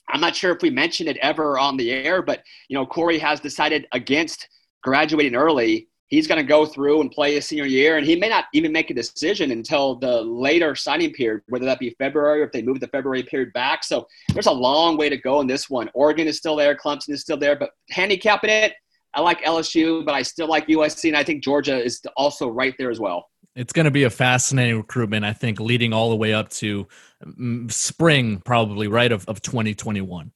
I'm 0.09 0.21
not 0.21 0.35
sure 0.35 0.53
if 0.53 0.61
we 0.61 0.71
mentioned 0.71 1.09
it 1.09 1.19
ever 1.19 1.57
on 1.57 1.77
the 1.77 1.93
air, 1.93 2.21
but 2.21 2.43
you 2.69 2.77
know, 2.77 2.85
Korey 2.85 3.21
has 3.21 3.39
decided 3.39 3.87
against 3.93 4.49
graduating 4.83 5.37
early 5.37 5.89
he's 6.15 6.29
going 6.29 6.41
to 6.41 6.47
go 6.47 6.65
through 6.65 7.01
and 7.01 7.11
play 7.11 7.35
his 7.35 7.47
senior 7.47 7.67
year, 7.67 7.97
and 7.97 8.07
he 8.07 8.15
may 8.17 8.29
not 8.29 8.45
even 8.53 8.71
make 8.71 8.91
a 8.91 8.95
decision 8.95 9.51
until 9.51 9.97
the 9.97 10.23
later 10.23 10.75
signing 10.75 11.13
period, 11.13 11.43
whether 11.49 11.65
that 11.65 11.79
be 11.79 11.91
February 11.99 12.41
or 12.41 12.45
if 12.45 12.53
they 12.53 12.63
move 12.63 12.79
the 12.79 12.89
February 12.89 13.25
period 13.25 13.53
back. 13.53 13.83
So 13.83 14.07
there's 14.33 14.47
a 14.47 14.53
long 14.53 14.97
way 14.97 15.09
to 15.09 15.17
go 15.17 15.41
in 15.41 15.47
this 15.47 15.69
one. 15.69 15.91
Oregon 15.93 16.29
is 16.29 16.39
still 16.39 16.57
there, 16.57 16.77
Clemson 16.77 17.11
is 17.11 17.21
still 17.21 17.37
there, 17.37 17.57
but 17.57 17.71
handicapping 17.91 18.51
it, 18.51 18.75
I 19.13 19.21
like 19.21 19.43
LSU, 19.43 20.05
but 20.05 20.15
I 20.15 20.23
still 20.23 20.49
like 20.49 20.67
USC, 20.69 21.09
and 21.09 21.17
I 21.17 21.25
think 21.25 21.43
Georgia 21.43 21.83
is 21.83 22.01
also 22.17 22.49
right 22.49 22.75
there 22.79 22.91
as 22.91 23.01
well. 23.01 23.29
It's 23.57 23.73
going 23.73 23.85
to 23.85 23.93
be 23.93 24.05
a 24.05 24.11
fascinating 24.11 24.77
recruitment, 24.77 25.25
I 25.25 25.33
think, 25.33 25.61
leading 25.61 25.93
all 25.93 26.11
the 26.11 26.17
way 26.17 26.33
up 26.33 26.49
to 26.51 26.89
mm, 27.25 27.71
spring, 27.71 28.41
probably, 28.45 28.89
right, 28.89 29.13
of, 29.13 29.25
of 29.29 29.43
2021 29.43 30.33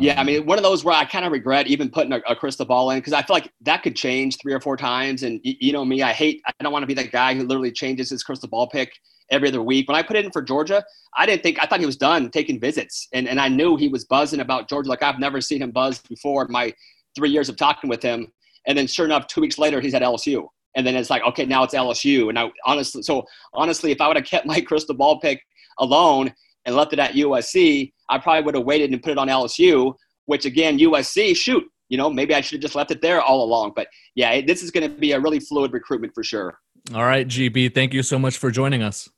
yeah, 0.00 0.14
I 0.16 0.20
um, 0.20 0.26
mean, 0.26 0.46
one 0.46 0.58
of 0.58 0.64
those 0.64 0.84
where 0.84 0.94
I 0.94 1.04
kind 1.04 1.24
of 1.24 1.32
regret 1.32 1.66
even 1.66 1.90
putting 1.90 2.12
a, 2.12 2.20
a 2.28 2.36
crystal 2.36 2.66
ball 2.66 2.90
in 2.90 2.98
because 2.98 3.12
I 3.12 3.22
feel 3.22 3.34
like 3.34 3.52
that 3.62 3.82
could 3.82 3.96
change 3.96 4.38
three 4.40 4.52
or 4.52 4.60
four 4.60 4.76
times. 4.76 5.22
And 5.22 5.40
you, 5.42 5.54
you 5.60 5.72
know 5.72 5.84
me, 5.84 6.02
I 6.02 6.12
hate, 6.12 6.40
I 6.46 6.52
don't 6.62 6.72
want 6.72 6.82
to 6.82 6.86
be 6.86 6.94
that 6.94 7.10
guy 7.10 7.34
who 7.34 7.42
literally 7.44 7.72
changes 7.72 8.10
his 8.10 8.22
crystal 8.22 8.48
ball 8.48 8.68
pick 8.68 8.92
every 9.30 9.48
other 9.48 9.62
week. 9.62 9.88
When 9.88 9.96
I 9.96 10.02
put 10.02 10.16
it 10.16 10.24
in 10.24 10.30
for 10.30 10.42
Georgia, 10.42 10.84
I 11.16 11.26
didn't 11.26 11.42
think, 11.42 11.58
I 11.62 11.66
thought 11.66 11.80
he 11.80 11.86
was 11.86 11.96
done 11.96 12.30
taking 12.30 12.60
visits. 12.60 13.08
And, 13.12 13.28
and 13.28 13.40
I 13.40 13.48
knew 13.48 13.76
he 13.76 13.88
was 13.88 14.04
buzzing 14.04 14.40
about 14.40 14.68
Georgia. 14.68 14.88
Like 14.88 15.02
I've 15.02 15.18
never 15.18 15.40
seen 15.40 15.62
him 15.62 15.70
buzz 15.70 15.98
before 16.00 16.46
my 16.48 16.72
three 17.14 17.30
years 17.30 17.48
of 17.48 17.56
talking 17.56 17.90
with 17.90 18.02
him. 18.02 18.32
And 18.66 18.78
then 18.78 18.86
sure 18.86 19.04
enough, 19.04 19.26
two 19.26 19.40
weeks 19.40 19.58
later, 19.58 19.80
he's 19.80 19.94
at 19.94 20.02
LSU. 20.02 20.46
And 20.74 20.86
then 20.86 20.94
it's 20.94 21.10
like, 21.10 21.22
okay, 21.24 21.44
now 21.44 21.64
it's 21.64 21.74
LSU. 21.74 22.28
And 22.28 22.38
I 22.38 22.50
honestly, 22.64 23.02
so 23.02 23.26
honestly, 23.52 23.90
if 23.90 24.00
I 24.00 24.08
would 24.08 24.16
have 24.16 24.26
kept 24.26 24.46
my 24.46 24.60
crystal 24.68 24.94
ball 24.94 25.20
pick 25.20 25.42
alone 25.78 26.32
and 26.64 26.76
left 26.76 26.92
it 26.92 26.98
at 26.98 27.12
USC, 27.12 27.92
I 28.08 28.18
probably 28.18 28.42
would 28.42 28.54
have 28.54 28.64
waited 28.64 28.92
and 28.92 29.02
put 29.02 29.12
it 29.12 29.18
on 29.18 29.28
LSU, 29.28 29.94
which 30.26 30.44
again, 30.44 30.78
USC, 30.78 31.36
shoot, 31.36 31.64
you 31.88 31.98
know, 31.98 32.10
maybe 32.10 32.34
I 32.34 32.40
should 32.40 32.56
have 32.56 32.62
just 32.62 32.74
left 32.74 32.90
it 32.90 33.02
there 33.02 33.20
all 33.20 33.44
along. 33.44 33.72
But 33.76 33.88
yeah, 34.14 34.40
this 34.40 34.62
is 34.62 34.70
going 34.70 34.88
to 34.90 34.96
be 34.96 35.12
a 35.12 35.20
really 35.20 35.40
fluid 35.40 35.72
recruitment 35.72 36.14
for 36.14 36.22
sure. 36.22 36.58
All 36.94 37.04
right, 37.04 37.26
GB, 37.26 37.74
thank 37.74 37.94
you 37.94 38.02
so 38.02 38.18
much 38.18 38.38
for 38.38 38.50
joining 38.50 38.82
us. 38.82 39.08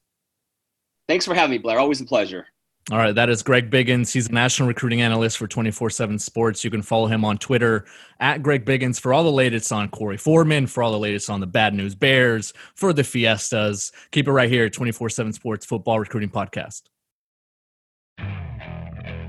Thanks 1.09 1.25
for 1.25 1.35
having 1.35 1.53
me, 1.53 1.59
Blair. 1.59 1.79
Always 1.79 2.01
a 2.01 2.05
pleasure. 2.05 2.47
All 2.93 2.99
right, 2.99 3.15
that 3.15 3.31
is 3.31 3.43
Greg 3.43 3.71
Biggins. 3.71 4.13
He's 4.13 4.29
a 4.29 4.33
national 4.33 4.69
recruiting 4.69 5.01
analyst 5.01 5.39
for 5.39 5.47
24 5.47 5.89
7 5.89 6.19
Sports. 6.19 6.65
You 6.65 6.71
can 6.71 6.83
follow 6.83 7.07
him 7.07 7.25
on 7.25 7.39
Twitter 7.39 7.87
at 8.21 8.43
Greg 8.43 8.67
Biggins 8.67 9.01
for 9.01 9.15
all 9.15 9.25
the 9.25 9.33
latest 9.33 9.73
on 9.73 9.89
Korey 9.89 10.21
Foreman, 10.21 10.67
for 10.67 10.83
all 10.83 10.93
the 10.93 10.99
latest 10.99 11.31
on 11.31 11.41
the 11.41 11.47
Bad 11.47 11.73
News 11.73 11.95
Bears, 11.95 12.53
for 12.75 12.93
the 12.93 13.03
Fiestas. 13.03 13.91
Keep 14.11 14.29
it 14.29 14.33
right 14.33 14.51
here 14.51 14.69
24 14.69 15.09
7 15.09 15.33
Sports 15.33 15.65
Football 15.65 16.01
Recruiting 16.01 16.29
Podcast. 16.29 16.83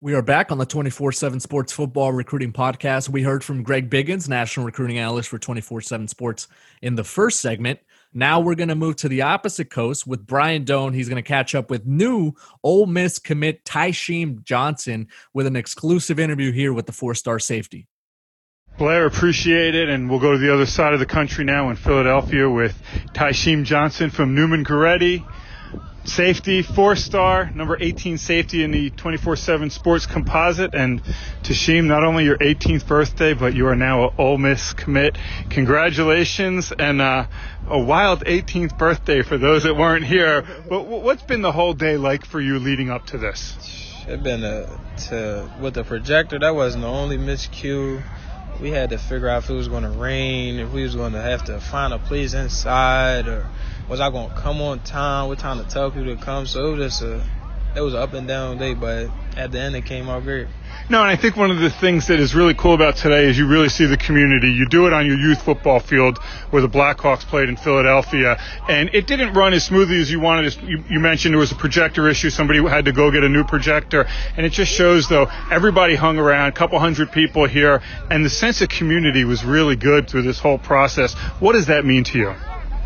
We 0.00 0.14
are 0.14 0.22
back 0.22 0.52
on 0.52 0.58
the 0.58 0.64
24 0.64 1.10
7 1.10 1.40
Sports 1.40 1.72
Football 1.72 2.12
Recruiting 2.12 2.52
Podcast. 2.52 3.08
We 3.08 3.24
heard 3.24 3.42
from 3.42 3.64
Greg 3.64 3.90
Biggins, 3.90 4.28
National 4.28 4.64
Recruiting 4.64 4.96
Analyst 4.96 5.28
for 5.28 5.40
24 5.40 5.80
7 5.80 6.06
Sports, 6.06 6.46
in 6.82 6.94
the 6.94 7.02
first 7.02 7.40
segment. 7.40 7.80
Now 8.14 8.38
we're 8.38 8.54
going 8.54 8.68
to 8.68 8.76
move 8.76 8.94
to 8.96 9.08
the 9.08 9.22
opposite 9.22 9.70
coast 9.70 10.06
with 10.06 10.24
Brian 10.24 10.64
Dohn. 10.64 10.94
He's 10.94 11.08
going 11.08 11.20
to 11.20 11.28
catch 11.28 11.56
up 11.56 11.68
with 11.68 11.84
new 11.84 12.32
Ole 12.62 12.86
Miss 12.86 13.18
commit 13.18 13.64
Tysheem 13.64 14.44
Johnson 14.44 15.08
with 15.34 15.48
an 15.48 15.56
exclusive 15.56 16.20
interview 16.20 16.52
here 16.52 16.72
with 16.72 16.86
the 16.86 16.92
four 16.92 17.16
star 17.16 17.40
safety. 17.40 17.88
Blair, 18.78 19.04
appreciate 19.04 19.74
it. 19.74 19.88
And 19.88 20.08
we'll 20.08 20.20
go 20.20 20.30
to 20.30 20.38
the 20.38 20.54
other 20.54 20.66
side 20.66 20.94
of 20.94 21.00
the 21.00 21.06
country 21.06 21.44
now 21.44 21.70
in 21.70 21.76
Philadelphia 21.76 22.48
with 22.48 22.80
Tysheem 23.14 23.64
Johnson 23.64 24.10
from 24.10 24.32
Neumann 24.32 24.64
Goretti. 24.64 25.26
Safety, 26.08 26.62
four 26.62 26.96
star, 26.96 27.50
number 27.54 27.76
18 27.78 28.16
safety 28.16 28.64
in 28.64 28.70
the 28.70 28.88
24 28.88 29.36
7 29.36 29.68
sports 29.68 30.06
composite. 30.06 30.74
And 30.74 31.02
Tysheem, 31.42 31.84
not 31.84 32.02
only 32.02 32.24
your 32.24 32.38
18th 32.38 32.86
birthday, 32.86 33.34
but 33.34 33.54
you 33.54 33.66
are 33.66 33.76
now 33.76 34.08
an 34.08 34.14
Ole 34.16 34.38
Miss 34.38 34.72
commit. 34.72 35.18
Congratulations 35.50 36.72
and 36.72 37.02
uh, 37.02 37.26
a 37.68 37.78
wild 37.78 38.24
18th 38.24 38.78
birthday 38.78 39.22
for 39.22 39.36
those 39.36 39.64
that 39.64 39.76
weren't 39.76 40.06
here. 40.06 40.46
But 40.68 40.86
what's 40.86 41.22
been 41.22 41.42
the 41.42 41.52
whole 41.52 41.74
day 41.74 41.98
like 41.98 42.24
for 42.24 42.40
you 42.40 42.58
leading 42.58 42.88
up 42.88 43.04
to 43.08 43.18
this? 43.18 43.54
It's 44.08 44.22
been 44.22 44.42
a, 44.42 44.80
to, 45.08 45.50
with 45.60 45.74
the 45.74 45.84
projector, 45.84 46.38
that 46.38 46.54
wasn't 46.54 46.82
the 46.82 46.88
only 46.88 47.18
miscue 47.18 48.02
we 48.60 48.70
had 48.70 48.90
to 48.90 48.98
figure 48.98 49.28
out 49.28 49.44
if 49.44 49.50
it 49.50 49.54
was 49.54 49.68
going 49.68 49.84
to 49.84 49.90
rain, 49.90 50.58
if 50.58 50.72
we 50.72 50.82
was 50.82 50.96
going 50.96 51.12
to 51.12 51.22
have 51.22 51.44
to 51.44 51.60
find 51.60 51.92
a 51.92 51.98
place 51.98 52.34
inside, 52.34 53.28
or 53.28 53.46
was 53.88 54.00
I 54.00 54.10
going 54.10 54.28
to 54.30 54.34
come 54.34 54.60
on 54.60 54.80
time, 54.80 55.28
what 55.28 55.38
time 55.38 55.58
to 55.58 55.64
tell 55.64 55.90
people 55.90 56.16
to 56.16 56.16
come. 56.16 56.46
So 56.46 56.66
it 56.66 56.76
was 56.76 56.98
just 56.98 57.02
a, 57.02 57.22
it 57.76 57.80
was 57.80 57.94
an 57.94 58.00
up 58.00 58.12
and 58.12 58.26
down 58.26 58.58
day, 58.58 58.74
but 58.74 59.10
at 59.36 59.52
the 59.52 59.60
end 59.60 59.76
it 59.76 59.84
came 59.84 60.08
out 60.08 60.22
great. 60.24 60.48
No, 60.90 61.02
and 61.02 61.10
I 61.10 61.16
think 61.16 61.36
one 61.36 61.50
of 61.50 61.58
the 61.58 61.68
things 61.68 62.06
that 62.06 62.18
is 62.18 62.34
really 62.34 62.54
cool 62.54 62.72
about 62.72 62.96
today 62.96 63.26
is 63.26 63.36
you 63.36 63.46
really 63.46 63.68
see 63.68 63.84
the 63.84 63.98
community. 63.98 64.50
You 64.50 64.66
do 64.70 64.86
it 64.86 64.94
on 64.94 65.04
your 65.04 65.18
youth 65.18 65.42
football 65.42 65.80
field 65.80 66.18
where 66.48 66.62
the 66.62 66.68
Blackhawks 66.68 67.26
played 67.26 67.50
in 67.50 67.56
Philadelphia, 67.56 68.38
and 68.68 68.88
it 68.94 69.06
didn't 69.06 69.34
run 69.34 69.52
as 69.52 69.66
smoothly 69.66 70.00
as 70.00 70.10
you 70.10 70.18
wanted. 70.18 70.56
You, 70.62 70.82
you 70.88 70.98
mentioned 70.98 71.34
there 71.34 71.38
was 71.38 71.52
a 71.52 71.56
projector 71.56 72.08
issue. 72.08 72.30
Somebody 72.30 72.66
had 72.66 72.86
to 72.86 72.92
go 72.92 73.10
get 73.10 73.22
a 73.22 73.28
new 73.28 73.44
projector, 73.44 74.06
and 74.34 74.46
it 74.46 74.52
just 74.52 74.72
shows 74.72 75.08
though 75.10 75.28
everybody 75.50 75.94
hung 75.94 76.18
around, 76.18 76.48
a 76.48 76.52
couple 76.52 76.78
hundred 76.78 77.12
people 77.12 77.46
here, 77.46 77.82
and 78.10 78.24
the 78.24 78.30
sense 78.30 78.62
of 78.62 78.70
community 78.70 79.24
was 79.24 79.44
really 79.44 79.76
good 79.76 80.08
through 80.08 80.22
this 80.22 80.38
whole 80.38 80.58
process. 80.58 81.12
What 81.38 81.52
does 81.52 81.66
that 81.66 81.84
mean 81.84 82.04
to 82.04 82.18
you? 82.18 82.34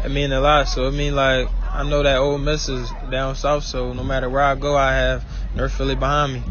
It 0.05 0.11
mean 0.11 0.33
a 0.33 0.41
lot. 0.41 0.67
So 0.67 0.89
it 0.89 0.93
mean 0.93 1.15
like 1.15 1.49
I 1.73 1.85
know 1.85 2.03
that 2.03 2.19
Ole 2.19 2.37
Miss 2.37 2.69
is 2.69 2.91
down 3.11 3.35
south, 3.35 3.65
so 3.65 3.95
no 3.95 4.05
matter 4.05 4.29
where 4.29 4.43
I 4.43 4.55
go, 4.55 4.77
I 4.77 4.93
have 4.93 5.25
North 5.55 5.73
Philly 5.73 5.95
behind 5.95 6.35
me. 6.35 6.43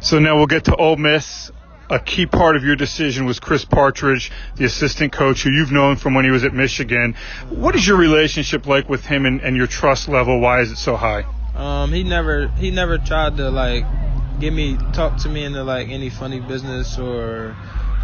So 0.00 0.18
now 0.18 0.36
we'll 0.36 0.46
get 0.46 0.64
to 0.64 0.76
Ole 0.76 0.96
Miss. 0.96 1.50
A 1.90 1.98
key 1.98 2.26
part 2.26 2.56
of 2.56 2.64
your 2.64 2.76
decision 2.76 3.26
was 3.26 3.40
Chris 3.40 3.64
Partridge, 3.64 4.30
the 4.56 4.64
assistant 4.64 5.12
coach 5.12 5.42
who 5.42 5.50
you've 5.50 5.72
known 5.72 5.96
from 5.96 6.14
when 6.14 6.24
he 6.24 6.30
was 6.30 6.44
at 6.44 6.54
Michigan. 6.54 7.14
What 7.50 7.74
is 7.74 7.86
your 7.86 7.98
relationship 7.98 8.66
like 8.66 8.88
with 8.88 9.04
him 9.04 9.26
and, 9.26 9.40
and 9.42 9.56
your 9.56 9.66
trust 9.66 10.08
level? 10.08 10.40
Why 10.40 10.60
is 10.60 10.70
it 10.72 10.76
so 10.76 10.96
high? 10.96 11.24
Um, 11.54 11.92
he 11.92 12.02
never 12.02 12.48
he 12.48 12.70
never 12.70 12.98
tried 12.98 13.36
to 13.38 13.50
like 13.50 13.84
give 14.40 14.54
me 14.54 14.78
talk 14.92 15.18
to 15.22 15.28
me 15.28 15.44
into 15.44 15.64
like 15.64 15.88
any 15.88 16.08
funny 16.08 16.40
business 16.40 16.98
or 16.98 17.56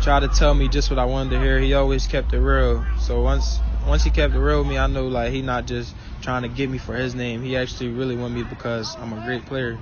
try 0.02 0.20
to 0.20 0.28
tell 0.28 0.54
me 0.54 0.68
just 0.68 0.90
what 0.90 0.98
I 0.98 1.04
wanted 1.04 1.30
to 1.30 1.40
hear. 1.40 1.58
He 1.58 1.74
always 1.74 2.06
kept 2.06 2.32
it 2.32 2.40
real. 2.40 2.84
So 3.00 3.22
once 3.22 3.60
once 3.86 4.04
he 4.04 4.10
kept 4.10 4.34
it 4.34 4.38
real 4.38 4.60
with 4.60 4.68
me, 4.68 4.78
I 4.78 4.86
know 4.86 5.06
like 5.06 5.32
he 5.32 5.42
not 5.42 5.66
just 5.66 5.94
trying 6.22 6.42
to 6.42 6.48
get 6.48 6.70
me 6.70 6.78
for 6.78 6.94
his 6.94 7.14
name. 7.14 7.42
He 7.42 7.56
actually 7.56 7.90
really 7.90 8.16
want 8.16 8.34
me 8.34 8.42
because 8.42 8.96
I'm 9.00 9.12
a 9.12 9.20
great 9.20 9.44
player 9.46 9.78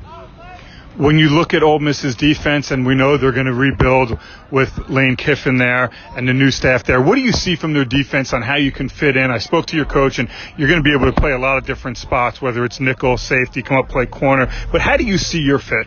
when 0.97 1.19
you 1.19 1.31
look 1.31 1.55
at 1.55 1.63
Ole 1.63 1.79
Miss's 1.79 2.17
defense, 2.17 2.71
and 2.71 2.85
we 2.85 2.95
know 2.95 3.17
they're 3.17 3.33
going 3.33 3.47
to 3.47 3.55
rebuild 3.55 4.19
with 4.51 4.91
Lane 4.91 5.17
Kiffin 5.17 5.57
there 5.57 5.91
and 6.15 6.29
the 6.29 6.35
new 6.35 6.51
staff 6.51 6.85
there, 6.85 7.01
what 7.01 7.15
do 7.15 7.23
you 7.23 7.33
see 7.33 7.57
from 7.57 7.73
their 7.73 7.85
defense 7.85 8.33
on 8.33 8.43
how 8.43 8.57
you 8.57 8.73
can 8.73 8.89
fit 8.89 9.17
in? 9.17 9.31
I 9.31 9.39
spoke 9.39 9.67
to 9.67 9.77
your 9.77 9.87
coach, 9.87 10.19
and 10.19 10.29
you're 10.57 10.69
going 10.69 10.83
to 10.83 10.85
be 10.85 10.95
able 10.95 11.11
to 11.11 11.19
play 11.19 11.33
a 11.33 11.39
lot 11.39 11.57
of 11.57 11.65
different 11.65 11.97
spots, 11.97 12.43
whether 12.43 12.65
it's 12.65 12.81
nickel, 12.81 13.17
safety, 13.17 13.63
come 13.63 13.79
up, 13.79 13.89
play 13.89 14.07
corner. 14.07 14.51
But 14.71 14.81
how 14.81 14.97
do 14.97 15.05
you 15.05 15.19
see 15.19 15.41
your 15.41 15.59
fit? 15.59 15.87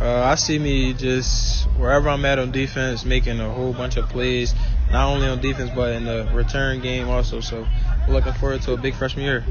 Uh, 0.00 0.22
I 0.22 0.34
see 0.34 0.58
me 0.58 0.92
just 0.92 1.66
wherever 1.78 2.08
I'm 2.08 2.24
at 2.24 2.38
on 2.38 2.50
defense, 2.50 3.04
making 3.04 3.40
a 3.40 3.52
whole 3.52 3.72
bunch 3.72 3.96
of 3.96 4.08
plays, 4.08 4.54
not 4.90 5.12
only 5.12 5.26
on 5.26 5.40
defense 5.40 5.70
but 5.74 5.92
in 5.92 6.04
the 6.04 6.28
return 6.34 6.80
game 6.80 7.08
also. 7.08 7.40
So, 7.40 7.66
looking 8.08 8.32
forward 8.34 8.62
to 8.62 8.72
a 8.72 8.76
big 8.76 8.94
freshman 8.94 9.24
year. 9.24 9.44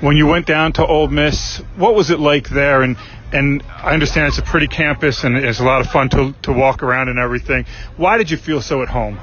When 0.00 0.16
you 0.16 0.26
went 0.26 0.46
down 0.46 0.72
to 0.74 0.86
Ole 0.86 1.08
Miss, 1.08 1.58
what 1.76 1.94
was 1.94 2.10
it 2.10 2.20
like 2.20 2.48
there? 2.48 2.82
And 2.82 2.96
and 3.32 3.62
I 3.68 3.94
understand 3.94 4.28
it's 4.28 4.38
a 4.38 4.42
pretty 4.42 4.68
campus 4.68 5.24
and 5.24 5.36
it's 5.36 5.60
a 5.60 5.64
lot 5.64 5.80
of 5.80 5.88
fun 5.88 6.08
to 6.10 6.34
to 6.42 6.52
walk 6.52 6.82
around 6.82 7.08
and 7.08 7.18
everything. 7.18 7.66
Why 7.96 8.16
did 8.16 8.30
you 8.30 8.36
feel 8.36 8.62
so 8.62 8.82
at 8.82 8.88
home? 8.88 9.18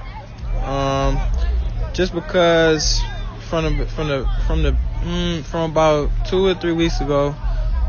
Um, 0.64 1.18
just 1.94 2.14
because 2.14 3.02
from 3.50 3.78
the 3.78 3.86
from 3.88 4.08
the 4.10 4.30
from 4.48 4.64
the 4.64 4.72
mm, 5.04 5.44
from 5.44 5.72
about 5.72 6.10
two 6.28 6.46
or 6.46 6.56
three 6.56 6.74
weeks 6.74 7.00
ago, 7.02 7.36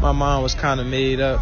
my 0.00 0.12
mind 0.12 0.42
was 0.42 0.54
kind 0.54 0.80
of 0.80 0.86
made 0.86 1.20
up. 1.20 1.40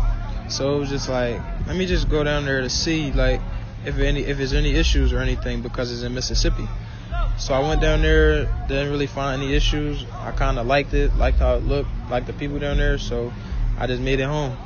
So 0.50 0.76
it 0.76 0.80
was 0.80 0.88
just 0.88 1.08
like, 1.08 1.40
let 1.66 1.76
me 1.76 1.86
just 1.86 2.08
go 2.08 2.24
down 2.24 2.44
there 2.44 2.60
to 2.60 2.68
see 2.68 3.12
like 3.12 3.40
if 3.84 3.98
any 3.98 4.22
if 4.22 4.36
there's 4.36 4.52
any 4.52 4.74
issues 4.74 5.12
or 5.12 5.20
anything 5.20 5.62
because 5.62 5.92
it's 5.92 6.02
in 6.02 6.14
Mississippi. 6.14 6.68
So 7.38 7.54
I 7.54 7.60
went 7.60 7.80
down 7.80 8.02
there, 8.02 8.44
didn't 8.68 8.90
really 8.90 9.06
find 9.06 9.42
any 9.42 9.54
issues. 9.54 10.04
I 10.12 10.32
kind 10.32 10.58
of 10.58 10.66
liked 10.66 10.92
it, 10.92 11.16
liked 11.16 11.38
how 11.38 11.54
it 11.54 11.64
looked, 11.64 11.88
liked 12.10 12.26
the 12.26 12.34
people 12.34 12.58
down 12.58 12.76
there. 12.76 12.98
So 12.98 13.32
I 13.78 13.86
just 13.86 14.02
made 14.02 14.20
it 14.20 14.24
home. 14.24 14.56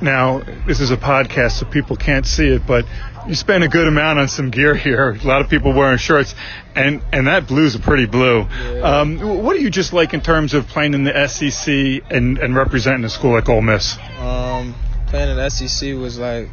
Now, 0.00 0.42
this 0.66 0.80
is 0.80 0.92
a 0.92 0.96
podcast, 0.96 1.58
so 1.58 1.66
people 1.66 1.96
can't 1.96 2.24
see 2.24 2.46
it, 2.46 2.64
but 2.66 2.86
you 3.26 3.34
spent 3.34 3.64
a 3.64 3.68
good 3.68 3.88
amount 3.88 4.20
on 4.20 4.28
some 4.28 4.50
gear 4.50 4.74
here. 4.74 5.10
A 5.10 5.26
lot 5.26 5.40
of 5.40 5.50
people 5.50 5.72
wearing 5.72 5.98
shirts, 5.98 6.36
and 6.76 7.02
and 7.12 7.26
that 7.26 7.48
blue's 7.48 7.74
a 7.74 7.80
pretty 7.80 8.06
blue. 8.06 8.46
Yeah. 8.48 9.00
Um, 9.00 9.42
what 9.42 9.56
do 9.56 9.62
you 9.62 9.70
just 9.70 9.92
like 9.92 10.14
in 10.14 10.20
terms 10.20 10.54
of 10.54 10.68
playing 10.68 10.94
in 10.94 11.02
the 11.02 11.26
SEC 11.26 12.04
and, 12.10 12.38
and 12.38 12.54
representing 12.54 13.04
a 13.04 13.10
school 13.10 13.32
like 13.32 13.48
Ole 13.48 13.60
Miss? 13.60 13.98
Um, 14.20 14.74
playing 15.08 15.30
in 15.30 15.36
the 15.36 15.48
SEC 15.48 15.94
was 15.94 16.18
like 16.18 16.50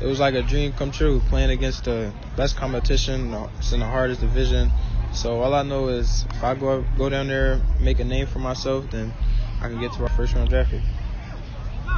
it 0.00 0.06
was 0.06 0.20
like 0.20 0.34
a 0.34 0.42
dream 0.42 0.72
come 0.72 0.90
true. 0.90 1.20
Playing 1.28 1.50
against 1.50 1.84
the 1.84 2.12
best 2.36 2.56
competition, 2.56 3.34
it's 3.58 3.72
in 3.72 3.80
the 3.80 3.86
hardest 3.86 4.20
division. 4.20 4.70
So 5.12 5.40
all 5.40 5.54
I 5.54 5.62
know 5.62 5.88
is 5.88 6.24
if 6.30 6.44
I 6.44 6.54
go 6.54 6.84
go 6.96 7.08
down 7.08 7.28
there, 7.28 7.60
make 7.80 7.98
a 7.98 8.04
name 8.04 8.26
for 8.26 8.38
myself, 8.38 8.90
then 8.90 9.12
I 9.60 9.68
can 9.68 9.80
get 9.80 9.92
to 9.94 10.02
our 10.02 10.08
first 10.10 10.34
round 10.34 10.50
draft 10.50 10.70
pick. 10.70 10.82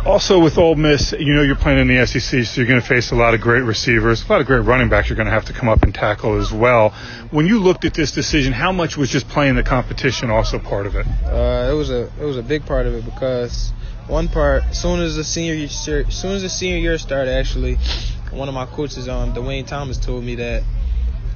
Also, 0.07 0.39
with 0.39 0.57
Ole 0.57 0.77
Miss, 0.77 1.13
you 1.13 1.35
know 1.35 1.43
you're 1.43 1.55
playing 1.55 1.79
in 1.79 1.87
the 1.87 2.07
SEC, 2.07 2.45
so 2.45 2.61
you're 2.61 2.67
going 2.67 2.81
to 2.81 2.87
face 2.87 3.11
a 3.11 3.15
lot 3.15 3.35
of 3.35 3.41
great 3.43 3.61
receivers, 3.61 4.25
a 4.25 4.33
lot 4.33 4.41
of 4.41 4.47
great 4.47 4.61
running 4.61 4.89
backs. 4.89 5.11
You're 5.11 5.17
going 5.17 5.27
to 5.27 5.33
have 5.33 5.45
to 5.47 5.53
come 5.53 5.69
up 5.69 5.83
and 5.83 5.95
tackle 5.95 6.39
as 6.41 6.51
well. 6.51 6.95
When 7.31 7.47
you 7.47 7.59
looked 7.59 7.85
at 7.85 7.93
this 7.93 8.11
decision, 8.11 8.55
how 8.55 8.73
much 8.73 8.97
was 8.97 9.11
just 9.11 9.29
playing 9.29 9.57
the 9.57 9.63
competition 9.63 10.31
also 10.31 10.59
part 10.59 10.87
of 10.87 10.97
it? 10.97 11.07
Uh, 11.27 11.71
it 11.71 11.75
was 11.75 11.91
a 11.91 12.11
it 12.19 12.25
was 12.25 12.39
a 12.39 12.43
big 12.43 12.65
part 12.65 12.87
of 12.87 12.95
it 12.95 13.05
because 13.05 13.73
one 14.07 14.29
part, 14.29 14.65
as 14.65 14.81
soon 14.81 15.01
as 15.01 15.17
the 15.17 15.25
senior 15.25 15.55
year, 15.55 15.69
soon 15.69 16.33
as 16.33 16.43
the 16.43 16.49
senior 16.49 16.79
year 16.79 16.97
started, 16.97 17.33
actually, 17.33 17.77
one 18.31 18.49
of 18.49 18.55
my 18.55 18.65
coaches, 18.65 19.07
um, 19.07 19.35
Dwayne 19.35 19.67
Thomas, 19.67 19.99
told 19.99 20.25
me 20.25 20.35
that. 20.37 20.63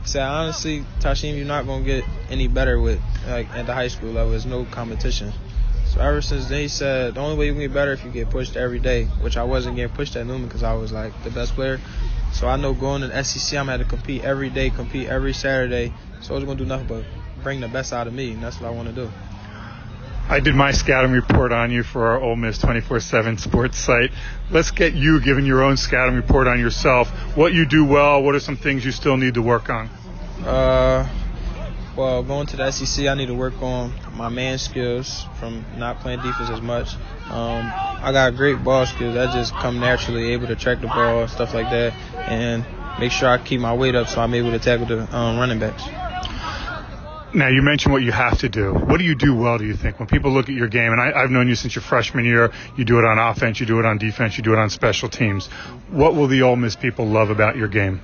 Said 0.06 0.22
honestly, 0.22 0.84
Tysheem, 1.00 1.34
you're 1.34 1.46
not 1.46 1.66
gonna 1.66 1.82
get 1.82 2.04
any 2.28 2.46
better 2.46 2.78
with 2.78 3.00
like 3.26 3.48
at 3.54 3.64
the 3.66 3.72
high 3.72 3.88
school 3.88 4.10
level. 4.10 4.32
There's 4.32 4.44
no 4.44 4.66
competition. 4.66 5.32
So 5.94 6.00
ever 6.00 6.20
since 6.22 6.48
then, 6.48 6.60
he 6.60 6.68
said 6.68 7.14
the 7.14 7.20
only 7.20 7.36
way 7.36 7.46
you 7.46 7.52
can 7.52 7.60
get 7.60 7.72
better 7.72 7.92
if 7.92 8.04
you 8.04 8.10
get 8.10 8.28
pushed 8.28 8.56
every 8.56 8.80
day, 8.80 9.04
which 9.04 9.36
I 9.36 9.44
wasn't 9.44 9.76
getting 9.76 9.94
pushed 9.94 10.16
at 10.16 10.26
Neumann 10.26 10.48
because 10.48 10.64
I 10.64 10.74
was 10.74 10.92
like 10.92 11.12
the 11.22 11.30
best 11.30 11.54
player. 11.54 11.80
So 12.32 12.48
I 12.48 12.56
know 12.56 12.74
going 12.74 13.02
to 13.02 13.08
the 13.08 13.22
SEC, 13.22 13.56
I'm 13.56 13.66
going 13.66 13.78
to 13.78 13.84
compete 13.84 14.24
every 14.24 14.50
day, 14.50 14.70
compete 14.70 15.08
every 15.08 15.32
Saturday. 15.32 15.92
So 16.20 16.34
I 16.34 16.36
was 16.36 16.44
gonna 16.44 16.58
do 16.58 16.64
nothing 16.64 16.86
but 16.88 17.04
bring 17.44 17.60
the 17.60 17.68
best 17.68 17.92
out 17.92 18.08
of 18.08 18.12
me, 18.12 18.32
and 18.32 18.42
that's 18.42 18.60
what 18.60 18.66
I 18.66 18.70
want 18.70 18.88
to 18.88 18.94
do. 18.94 19.10
I 20.26 20.40
did 20.40 20.54
my 20.54 20.72
scouting 20.72 21.12
report 21.12 21.52
on 21.52 21.70
you 21.70 21.82
for 21.82 22.06
our 22.06 22.20
Ole 22.20 22.34
Miss 22.34 22.58
24/7 22.58 23.38
sports 23.38 23.78
site. 23.78 24.10
Let's 24.50 24.70
get 24.70 24.94
you 24.94 25.20
giving 25.20 25.44
your 25.44 25.62
own 25.62 25.76
scouting 25.76 26.16
report 26.16 26.46
on 26.48 26.58
yourself. 26.58 27.10
What 27.36 27.52
you 27.52 27.66
do 27.66 27.84
well. 27.84 28.22
What 28.22 28.34
are 28.34 28.40
some 28.40 28.56
things 28.56 28.84
you 28.86 28.90
still 28.90 29.18
need 29.18 29.34
to 29.34 29.42
work 29.42 29.68
on? 29.68 29.90
Uh, 30.44 31.06
well, 31.96 32.22
going 32.22 32.46
to 32.48 32.56
the 32.56 32.70
SEC, 32.70 33.06
I 33.06 33.14
need 33.14 33.26
to 33.26 33.34
work 33.34 33.60
on 33.62 33.92
my 34.14 34.28
man 34.28 34.58
skills 34.58 35.26
from 35.38 35.64
not 35.76 36.00
playing 36.00 36.20
defense 36.20 36.50
as 36.50 36.60
much. 36.60 36.94
Um, 37.30 37.70
I 37.72 38.10
got 38.12 38.36
great 38.36 38.62
ball 38.64 38.86
skills. 38.86 39.16
I 39.16 39.32
just 39.32 39.52
come 39.54 39.80
naturally, 39.80 40.32
able 40.32 40.46
to 40.48 40.56
track 40.56 40.80
the 40.80 40.88
ball, 40.88 41.22
and 41.22 41.30
stuff 41.30 41.54
like 41.54 41.70
that, 41.70 41.94
and 42.28 42.64
make 42.98 43.12
sure 43.12 43.28
I 43.28 43.38
keep 43.38 43.60
my 43.60 43.74
weight 43.74 43.94
up 43.94 44.08
so 44.08 44.20
I'm 44.20 44.34
able 44.34 44.50
to 44.50 44.58
tackle 44.58 44.86
the 44.86 45.16
um, 45.16 45.38
running 45.38 45.58
backs. 45.58 45.84
Now 47.34 47.48
you 47.48 47.62
mentioned 47.62 47.92
what 47.92 48.02
you 48.02 48.12
have 48.12 48.38
to 48.38 48.48
do. 48.48 48.72
What 48.72 48.98
do 48.98 49.04
you 49.04 49.16
do 49.16 49.34
well? 49.34 49.58
Do 49.58 49.64
you 49.64 49.74
think 49.74 49.98
when 49.98 50.06
people 50.06 50.30
look 50.30 50.48
at 50.48 50.54
your 50.54 50.68
game? 50.68 50.92
And 50.92 51.00
I, 51.00 51.20
have 51.20 51.30
known 51.30 51.48
you 51.48 51.56
since 51.56 51.74
your 51.74 51.82
freshman 51.82 52.24
year. 52.24 52.52
You 52.76 52.84
do 52.84 53.00
it 53.00 53.04
on 53.04 53.18
offense, 53.18 53.58
you 53.58 53.66
do 53.66 53.80
it 53.80 53.84
on 53.84 53.98
defense, 53.98 54.36
you 54.36 54.44
do 54.44 54.52
it 54.52 54.58
on 54.58 54.70
special 54.70 55.08
teams. 55.08 55.48
What 55.90 56.14
will 56.14 56.28
the 56.28 56.42
Ole 56.42 56.54
Miss 56.54 56.76
people 56.76 57.06
love 57.06 57.30
about 57.30 57.56
your 57.56 57.66
game? 57.66 58.00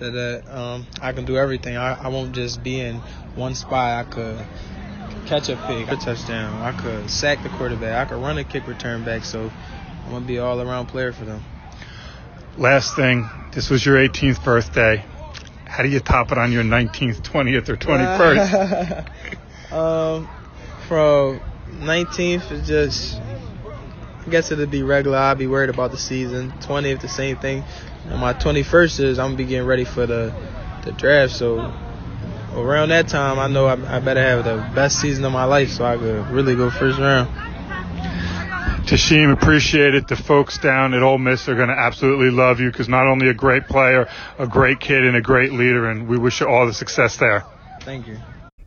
That 0.00 0.44
uh, 0.48 0.58
um, 0.58 0.86
I 1.00 1.12
can 1.12 1.24
do 1.24 1.36
everything. 1.36 1.76
I, 1.76 1.94
I 1.94 2.08
won't 2.08 2.32
just 2.32 2.62
be 2.62 2.80
in 2.80 2.96
one 3.34 3.54
spot. 3.54 4.06
I 4.06 4.10
could 4.10 4.46
catch 5.26 5.48
a 5.48 5.56
pick, 5.56 5.88
a 5.88 5.96
touchdown. 5.96 6.62
I 6.62 6.72
could 6.72 7.10
sack 7.10 7.42
the 7.42 7.50
quarterback. 7.50 8.06
I 8.06 8.10
could 8.10 8.22
run 8.22 8.38
a 8.38 8.44
kick 8.44 8.66
return 8.66 9.04
back. 9.04 9.24
So 9.24 9.50
I'm 10.04 10.10
gonna 10.10 10.24
be 10.24 10.38
an 10.38 10.42
all 10.42 10.60
around 10.60 10.86
player 10.86 11.12
for 11.12 11.24
them. 11.24 11.42
Last 12.56 12.96
thing, 12.96 13.28
this 13.52 13.70
was 13.70 13.84
your 13.86 13.96
18th 13.96 14.44
birthday. 14.44 15.04
How 15.64 15.82
do 15.82 15.88
you 15.88 16.00
top 16.00 16.32
it 16.32 16.38
on 16.38 16.50
your 16.50 16.64
19th, 16.64 17.20
20th, 17.20 17.68
or 17.68 17.76
21st? 17.76 19.72
um, 19.72 20.28
from 20.88 21.40
19th, 21.78 22.50
it 22.50 22.64
just, 22.64 23.20
I 24.26 24.30
guess 24.30 24.50
it'll 24.50 24.66
be 24.66 24.82
regular. 24.82 25.18
I'll 25.18 25.34
be 25.34 25.46
worried 25.46 25.70
about 25.70 25.90
the 25.92 25.98
season. 25.98 26.52
20th, 26.60 27.00
the 27.00 27.08
same 27.08 27.36
thing. 27.36 27.64
And 28.06 28.20
my 28.20 28.34
21st 28.34 29.00
is 29.00 29.18
I'm 29.18 29.28
gonna 29.28 29.36
be 29.38 29.44
getting 29.44 29.66
ready 29.66 29.84
for 29.84 30.06
the, 30.06 30.34
the 30.84 30.92
draft. 30.92 31.32
So 31.32 31.72
around 32.54 32.90
that 32.90 33.08
time, 33.08 33.38
I 33.38 33.48
know 33.48 33.66
I, 33.66 33.96
I 33.96 34.00
better 34.00 34.20
have 34.20 34.44
the 34.44 34.56
best 34.74 35.00
season 35.00 35.24
of 35.24 35.32
my 35.32 35.44
life 35.44 35.70
so 35.70 35.84
I 35.84 35.96
could 35.96 36.26
really 36.28 36.54
go 36.54 36.70
first 36.70 36.98
round. 36.98 37.28
Tysheem, 38.86 39.32
appreciate 39.32 39.94
it. 39.94 40.08
The 40.08 40.16
folks 40.16 40.58
down 40.58 40.94
at 40.94 41.02
Ole 41.02 41.18
Miss 41.18 41.48
are 41.48 41.54
going 41.54 41.68
to 41.68 41.78
absolutely 41.78 42.30
love 42.30 42.58
you 42.58 42.70
because 42.70 42.88
not 42.88 43.06
only 43.06 43.28
a 43.28 43.34
great 43.34 43.68
player, 43.68 44.08
a 44.38 44.48
great 44.48 44.80
kid, 44.80 45.04
and 45.04 45.16
a 45.16 45.20
great 45.20 45.52
leader, 45.52 45.88
and 45.88 46.08
we 46.08 46.18
wish 46.18 46.40
you 46.40 46.48
all 46.48 46.66
the 46.66 46.74
success 46.74 47.16
there. 47.16 47.44
Thank 47.82 48.08
you. 48.08 48.18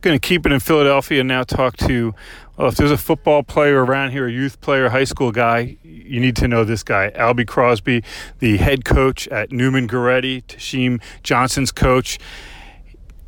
Going 0.04 0.20
to 0.20 0.28
keep 0.28 0.44
it 0.44 0.52
in 0.52 0.60
Philadelphia 0.60 1.20
and 1.20 1.28
now 1.28 1.44
talk 1.44 1.78
to, 1.78 2.14
well, 2.58 2.68
if 2.68 2.76
there's 2.76 2.90
a 2.90 2.98
football 2.98 3.42
player 3.42 3.82
around 3.82 4.10
here, 4.10 4.26
a 4.26 4.30
youth 4.30 4.60
player, 4.60 4.90
high 4.90 5.04
school 5.04 5.32
guy, 5.32 5.78
you 5.82 6.20
need 6.20 6.36
to 6.36 6.46
know 6.46 6.62
this 6.62 6.82
guy, 6.82 7.10
Albie 7.14 7.46
Crosby, 7.46 8.04
the 8.38 8.58
head 8.58 8.84
coach 8.84 9.26
at 9.28 9.50
Neumann 9.50 9.88
Goretti, 9.88 10.44
Tysheem 10.44 11.00
Johnson's 11.22 11.72
coach. 11.72 12.18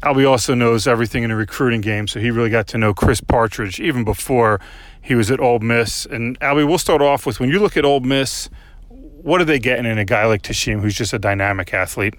Albie 0.02 0.28
also 0.28 0.52
knows 0.52 0.86
everything 0.86 1.22
in 1.22 1.30
a 1.30 1.36
recruiting 1.36 1.80
game, 1.80 2.06
so 2.06 2.20
he 2.20 2.30
really 2.30 2.50
got 2.50 2.66
to 2.66 2.76
know 2.76 2.92
Chris 2.92 3.22
Partridge 3.22 3.80
even 3.80 4.04
before 4.04 4.60
he 5.00 5.14
was 5.14 5.30
at 5.30 5.40
Ole 5.40 5.60
Miss. 5.60 6.04
And 6.04 6.38
Albie, 6.40 6.68
we'll 6.68 6.76
start 6.76 7.00
off 7.00 7.24
with 7.24 7.40
when 7.40 7.48
you 7.48 7.58
look 7.58 7.78
at 7.78 7.86
Ole 7.86 8.00
Miss, 8.00 8.50
what 8.90 9.40
are 9.40 9.46
they 9.46 9.58
getting 9.58 9.86
in 9.86 9.96
a 9.96 10.04
guy 10.04 10.26
like 10.26 10.42
Tysheem, 10.42 10.82
who's 10.82 10.94
just 10.94 11.14
a 11.14 11.18
dynamic 11.18 11.72
athlete? 11.72 12.16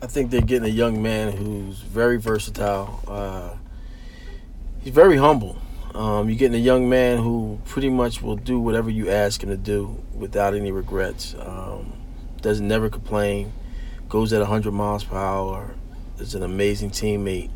I 0.00 0.06
think 0.06 0.30
they're 0.30 0.40
getting 0.40 0.64
a 0.64 0.72
young 0.72 1.02
man 1.02 1.30
who's 1.30 1.80
very 1.80 2.18
versatile. 2.18 3.02
Uh, 3.06 3.50
he's 4.88 4.94
very 4.94 5.18
humble. 5.18 5.54
Um, 5.94 6.30
you're 6.30 6.38
getting 6.38 6.54
a 6.54 6.64
young 6.64 6.88
man 6.88 7.18
who 7.18 7.58
pretty 7.66 7.90
much 7.90 8.22
will 8.22 8.36
do 8.36 8.58
whatever 8.58 8.88
you 8.88 9.10
ask 9.10 9.42
him 9.42 9.50
to 9.50 9.56
do 9.58 10.02
without 10.14 10.54
any 10.54 10.72
regrets. 10.72 11.34
Um, 11.38 11.92
doesn't 12.40 12.66
never 12.66 12.88
complain. 12.88 13.52
Goes 14.08 14.32
at 14.32 14.40
100 14.40 14.72
miles 14.72 15.04
per 15.04 15.18
hour. 15.18 15.74
Is 16.18 16.34
an 16.34 16.42
amazing 16.42 16.90
teammate. 16.90 17.50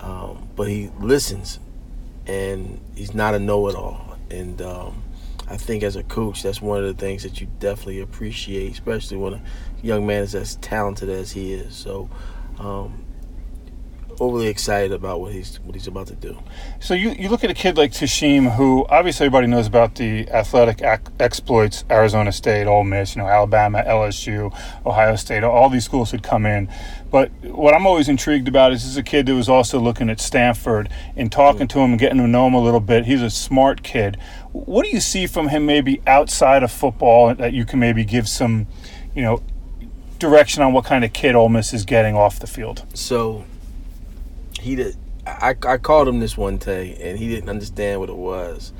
Um, 0.00 0.48
but 0.56 0.68
he 0.68 0.90
listens 0.98 1.60
and 2.26 2.80
he's 2.94 3.12
not 3.12 3.34
a 3.34 3.38
know-it-all. 3.38 4.16
And 4.30 4.62
um, 4.62 5.02
I 5.48 5.58
think 5.58 5.82
as 5.82 5.94
a 5.94 6.04
coach, 6.04 6.42
that's 6.42 6.62
one 6.62 6.82
of 6.82 6.86
the 6.86 6.98
things 6.98 7.22
that 7.22 7.38
you 7.38 7.48
definitely 7.60 8.00
appreciate, 8.00 8.72
especially 8.72 9.18
when 9.18 9.34
a 9.34 9.42
young 9.82 10.06
man 10.06 10.22
is 10.22 10.34
as 10.34 10.56
talented 10.56 11.10
as 11.10 11.32
he 11.32 11.52
is. 11.52 11.74
So 11.74 12.08
um, 12.58 13.04
overly 14.20 14.48
excited 14.48 14.92
about 14.92 15.20
what 15.20 15.32
he's 15.32 15.60
what 15.60 15.74
he's 15.74 15.86
about 15.86 16.06
to 16.08 16.14
do. 16.14 16.38
So 16.80 16.94
you, 16.94 17.10
you 17.10 17.28
look 17.28 17.44
at 17.44 17.50
a 17.50 17.54
kid 17.54 17.76
like 17.76 17.92
Tysheem, 17.92 18.56
who 18.56 18.86
obviously 18.88 19.26
everybody 19.26 19.46
knows 19.46 19.66
about 19.66 19.94
the 19.96 20.28
athletic 20.30 20.82
ac- 20.82 21.12
exploits, 21.20 21.84
Arizona 21.90 22.32
State, 22.32 22.66
Ole 22.66 22.84
Miss, 22.84 23.16
you 23.16 23.22
know, 23.22 23.28
Alabama, 23.28 23.84
LSU, 23.86 24.56
Ohio 24.84 25.16
State, 25.16 25.42
all 25.44 25.68
these 25.68 25.84
schools 25.84 26.12
would 26.12 26.22
come 26.22 26.46
in. 26.46 26.68
But 27.10 27.30
what 27.42 27.74
I'm 27.74 27.86
always 27.86 28.08
intrigued 28.08 28.48
about 28.48 28.72
is 28.72 28.82
this 28.82 28.90
is 28.90 28.96
a 28.96 29.02
kid 29.02 29.26
that 29.26 29.34
was 29.34 29.48
also 29.48 29.78
looking 29.78 30.10
at 30.10 30.20
Stanford 30.20 30.88
and 31.14 31.30
talking 31.30 31.68
to 31.68 31.78
him 31.78 31.92
and 31.92 31.98
getting 31.98 32.18
to 32.18 32.26
know 32.26 32.46
him 32.46 32.54
a 32.54 32.60
little 32.60 32.80
bit. 32.80 33.06
He's 33.06 33.22
a 33.22 33.30
smart 33.30 33.82
kid. 33.82 34.18
What 34.52 34.84
do 34.84 34.90
you 34.90 35.00
see 35.00 35.26
from 35.26 35.48
him 35.48 35.66
maybe 35.66 36.02
outside 36.06 36.62
of 36.62 36.72
football 36.72 37.34
that 37.34 37.52
you 37.52 37.64
can 37.64 37.78
maybe 37.78 38.04
give 38.04 38.28
some, 38.28 38.66
you 39.14 39.22
know, 39.22 39.42
direction 40.18 40.62
on 40.62 40.72
what 40.72 40.84
kind 40.84 41.04
of 41.04 41.12
kid 41.12 41.34
Ole 41.34 41.48
Miss 41.48 41.72
is 41.72 41.84
getting 41.84 42.16
off 42.16 42.40
the 42.40 42.46
field? 42.46 42.84
So 42.94 43.44
he 44.60 44.76
did. 44.76 44.96
I, 45.26 45.56
I 45.66 45.76
called 45.78 46.08
him 46.08 46.20
this 46.20 46.36
one 46.36 46.58
day, 46.58 46.96
and 47.00 47.18
he 47.18 47.28
didn't 47.28 47.48
understand 47.48 48.00
what 48.00 48.08
it 48.08 48.16
was. 48.16 48.72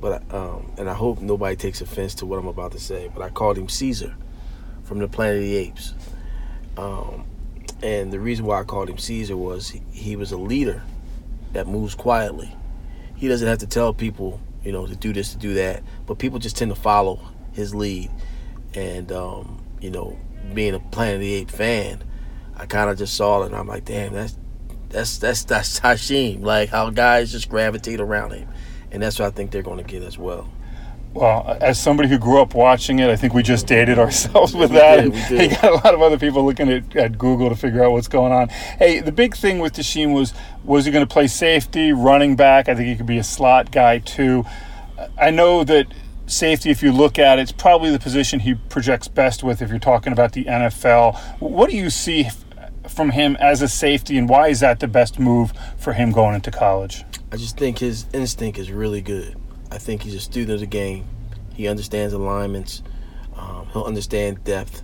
But 0.00 0.22
um, 0.32 0.72
and 0.78 0.88
I 0.88 0.94
hope 0.94 1.20
nobody 1.20 1.56
takes 1.56 1.80
offense 1.80 2.14
to 2.16 2.26
what 2.26 2.38
I'm 2.38 2.46
about 2.46 2.72
to 2.72 2.80
say. 2.80 3.10
But 3.12 3.22
I 3.22 3.28
called 3.28 3.58
him 3.58 3.68
Caesar 3.68 4.16
from 4.84 4.98
the 4.98 5.08
Planet 5.08 5.36
of 5.36 5.42
the 5.42 5.56
Apes. 5.56 5.94
Um, 6.76 7.24
and 7.82 8.12
the 8.12 8.18
reason 8.18 8.46
why 8.46 8.60
I 8.60 8.64
called 8.64 8.88
him 8.88 8.98
Caesar 8.98 9.36
was 9.36 9.68
he, 9.68 9.82
he 9.92 10.16
was 10.16 10.32
a 10.32 10.38
leader 10.38 10.82
that 11.52 11.66
moves 11.66 11.94
quietly. 11.94 12.54
He 13.16 13.28
doesn't 13.28 13.46
have 13.46 13.58
to 13.58 13.66
tell 13.66 13.92
people, 13.92 14.40
you 14.64 14.72
know, 14.72 14.86
to 14.86 14.96
do 14.96 15.12
this, 15.12 15.32
to 15.32 15.38
do 15.38 15.54
that. 15.54 15.82
But 16.06 16.18
people 16.18 16.38
just 16.38 16.56
tend 16.56 16.70
to 16.70 16.80
follow 16.80 17.20
his 17.52 17.74
lead. 17.74 18.10
And 18.74 19.12
um, 19.12 19.62
you 19.80 19.90
know, 19.90 20.18
being 20.54 20.74
a 20.74 20.80
Planet 20.80 21.16
of 21.16 21.20
the 21.20 21.34
Apes 21.34 21.54
fan, 21.54 22.02
I 22.56 22.66
kind 22.66 22.90
of 22.90 22.98
just 22.98 23.14
saw 23.14 23.42
it, 23.42 23.46
and 23.46 23.54
I'm 23.56 23.66
like, 23.66 23.84
damn, 23.84 24.12
that's 24.12 24.36
that's 24.90 25.18
that's 25.18 25.44
that's 25.44 25.80
Tysheem. 25.80 26.42
Like 26.42 26.68
how 26.68 26.90
guys 26.90 27.32
just 27.32 27.48
gravitate 27.48 28.00
around 28.00 28.32
him, 28.32 28.48
and 28.90 29.02
that's 29.02 29.18
what 29.18 29.26
I 29.26 29.30
think 29.30 29.50
they're 29.50 29.62
going 29.62 29.78
to 29.78 29.84
get 29.84 30.02
as 30.02 30.18
well. 30.18 30.50
Well, 31.12 31.58
as 31.60 31.80
somebody 31.80 32.08
who 32.08 32.18
grew 32.18 32.40
up 32.40 32.54
watching 32.54 33.00
it, 33.00 33.10
I 33.10 33.16
think 33.16 33.34
we 33.34 33.42
just 33.42 33.66
dated 33.66 33.98
ourselves 33.98 34.54
with 34.56 34.70
that. 34.72 35.02
Did, 35.02 35.14
and 35.14 35.40
he 35.40 35.48
got 35.60 35.64
a 35.64 35.74
lot 35.74 35.94
of 35.94 36.02
other 36.02 36.18
people 36.18 36.44
looking 36.44 36.70
at, 36.70 36.94
at 36.94 37.18
Google 37.18 37.48
to 37.48 37.56
figure 37.56 37.82
out 37.82 37.90
what's 37.92 38.06
going 38.06 38.32
on. 38.32 38.48
Hey, 38.48 39.00
the 39.00 39.10
big 39.10 39.36
thing 39.36 39.58
with 39.58 39.72
Tysheem 39.72 40.14
was 40.14 40.34
was 40.64 40.84
he 40.84 40.92
going 40.92 41.06
to 41.06 41.12
play 41.12 41.26
safety, 41.26 41.92
running 41.92 42.36
back? 42.36 42.68
I 42.68 42.74
think 42.74 42.88
he 42.88 42.96
could 42.96 43.06
be 43.06 43.18
a 43.18 43.24
slot 43.24 43.72
guy 43.72 43.98
too. 43.98 44.44
I 45.18 45.30
know 45.30 45.64
that 45.64 45.86
safety, 46.26 46.70
if 46.70 46.82
you 46.82 46.92
look 46.92 47.18
at 47.18 47.38
it, 47.38 47.42
it's 47.42 47.52
probably 47.52 47.90
the 47.90 47.98
position 47.98 48.40
he 48.40 48.54
projects 48.54 49.08
best 49.08 49.42
with 49.42 49.62
if 49.62 49.70
you're 49.70 49.78
talking 49.78 50.12
about 50.12 50.32
the 50.32 50.44
NFL. 50.44 51.18
What 51.40 51.70
do 51.70 51.76
you 51.76 51.90
see 51.90 52.28
from 52.90 53.10
him 53.10 53.36
as 53.40 53.62
a 53.62 53.68
safety, 53.68 54.18
and 54.18 54.28
why 54.28 54.48
is 54.48 54.60
that 54.60 54.80
the 54.80 54.88
best 54.88 55.18
move 55.18 55.52
for 55.78 55.92
him 55.92 56.12
going 56.12 56.34
into 56.34 56.50
college? 56.50 57.04
I 57.32 57.36
just 57.36 57.56
think 57.56 57.78
his 57.78 58.06
instinct 58.12 58.58
is 58.58 58.70
really 58.70 59.00
good. 59.00 59.36
I 59.70 59.78
think 59.78 60.02
he's 60.02 60.14
a 60.14 60.20
student 60.20 60.54
of 60.54 60.60
the 60.60 60.66
game. 60.66 61.06
He 61.54 61.68
understands 61.68 62.12
alignments. 62.12 62.82
Um, 63.36 63.66
he'll 63.72 63.84
understand 63.84 64.42
depth. 64.44 64.82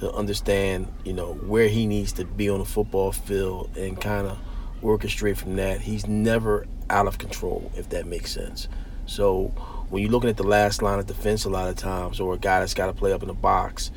He'll 0.00 0.10
understand, 0.10 0.92
you 1.04 1.12
know, 1.12 1.34
where 1.34 1.68
he 1.68 1.86
needs 1.86 2.12
to 2.14 2.24
be 2.24 2.50
on 2.50 2.58
the 2.58 2.64
football 2.64 3.12
field 3.12 3.76
and 3.76 4.00
kind 4.00 4.26
of 4.26 4.38
orchestrate 4.82 5.36
from 5.36 5.56
that. 5.56 5.80
He's 5.80 6.06
never 6.06 6.66
out 6.90 7.06
of 7.06 7.18
control, 7.18 7.70
if 7.76 7.88
that 7.90 8.06
makes 8.06 8.32
sense. 8.32 8.68
So 9.06 9.52
when 9.90 10.02
you're 10.02 10.10
looking 10.10 10.30
at 10.30 10.36
the 10.36 10.44
last 10.44 10.82
line 10.82 10.98
of 10.98 11.06
defense 11.06 11.44
a 11.44 11.50
lot 11.50 11.68
of 11.68 11.76
times, 11.76 12.18
or 12.18 12.34
a 12.34 12.38
guy 12.38 12.60
that's 12.60 12.74
got 12.74 12.86
to 12.86 12.92
play 12.92 13.12
up 13.12 13.22
in 13.22 13.28
the 13.28 13.34
box, 13.34 13.90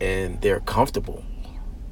and 0.00 0.40
they're 0.42 0.60
comfortable, 0.60 1.24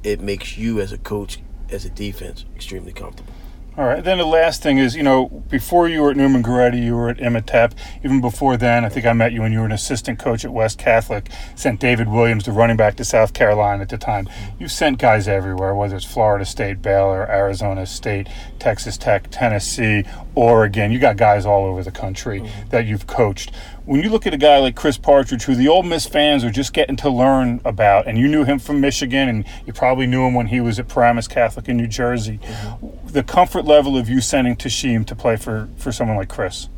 it 0.05 0.21
makes 0.21 0.57
you 0.57 0.79
as 0.79 0.91
a 0.91 0.97
coach, 0.99 1.39
as 1.69 1.83
a 1.83 1.89
defense, 1.89 2.45
extremely 2.55 2.93
comfortable. 2.93 3.33
All 3.77 3.83
right. 3.83 4.01
Then 4.01 4.19
the 4.19 4.25
last 4.25 4.63
thing 4.63 4.77
is, 4.77 4.95
you 4.95 5.03
know, 5.03 5.27
before 5.49 5.89
you 5.89 6.01
were 6.01 6.11
at 6.11 6.15
Neumann 6.15 6.41
Goretti, 6.43 6.81
you 6.81 6.95
were 6.95 7.09
at 7.09 7.19
Imhotep. 7.19 7.73
Even 8.05 8.21
before 8.21 8.55
then, 8.55 8.85
I 8.85 8.89
think 8.89 9.05
I 9.05 9.11
met 9.11 9.33
you 9.33 9.41
when 9.41 9.51
you 9.51 9.59
were 9.59 9.65
an 9.65 9.73
assistant 9.73 10.17
coach 10.17 10.45
at 10.45 10.53
West 10.53 10.79
Catholic. 10.79 11.29
Sent 11.55 11.81
David 11.81 12.07
Williams, 12.07 12.45
the 12.45 12.53
running 12.53 12.77
back, 12.77 12.95
to 12.95 13.03
South 13.03 13.33
Carolina 13.33 13.81
at 13.81 13.89
the 13.89 13.97
time. 13.97 14.29
You've 14.57 14.71
sent 14.71 14.97
guys 14.97 15.27
everywhere, 15.27 15.75
whether 15.75 15.97
it's 15.97 16.05
Florida 16.05 16.45
State, 16.45 16.81
Baylor, 16.81 17.29
Arizona 17.29 17.85
State, 17.85 18.29
Texas 18.59 18.97
Tech, 18.97 19.27
Tennessee, 19.29 20.05
Oregon. 20.35 20.93
You 20.93 20.99
got 20.99 21.17
guys 21.17 21.45
all 21.45 21.65
over 21.65 21.83
the 21.83 21.91
country 21.91 22.39
mm-hmm. 22.39 22.69
that 22.69 22.85
you've 22.85 23.07
coached 23.07 23.51
when 23.85 24.01
you 24.01 24.09
look 24.09 24.25
at 24.25 24.33
a 24.33 24.37
guy 24.37 24.57
like 24.57 24.75
Chris 24.75 24.97
Partridge, 24.97 25.43
who 25.43 25.53
the 25.53 25.67
Ole 25.67 25.83
Miss 25.83 26.07
fans 26.07 26.43
are 26.43 26.49
just 26.49 26.73
getting 26.73 26.95
to 26.97 27.09
learn 27.09 27.61
about, 27.63 28.07
and 28.07 28.17
you 28.17 28.27
knew 28.27 28.43
him 28.43 28.57
from 28.57 28.81
Michigan, 28.81 29.29
and 29.29 29.45
you 29.65 29.73
probably 29.73 30.07
knew 30.07 30.25
him 30.25 30.33
when 30.33 30.47
he 30.47 30.59
was 30.59 30.79
at 30.79 30.87
Paramus 30.87 31.27
Catholic 31.27 31.69
in 31.69 31.77
New 31.77 31.87
Jersey, 31.87 32.39
mm-hmm. 32.39 33.07
the 33.07 33.23
comfort 33.23 33.65
level 33.65 33.95
of 33.95 34.09
you 34.09 34.21
sending 34.21 34.55
Tysheem 34.55 35.05
to 35.05 35.15
play 35.15 35.35
for, 35.35 35.69
for 35.77 35.91
someone 35.91 36.17
like 36.17 36.29
Chris. 36.29 36.69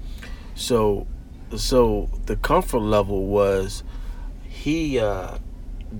So, 0.53 1.07
so 1.55 2.09
the 2.25 2.35
comfort 2.35 2.79
level 2.79 3.27
was 3.27 3.83
he 4.43 4.99
uh, 4.99 5.37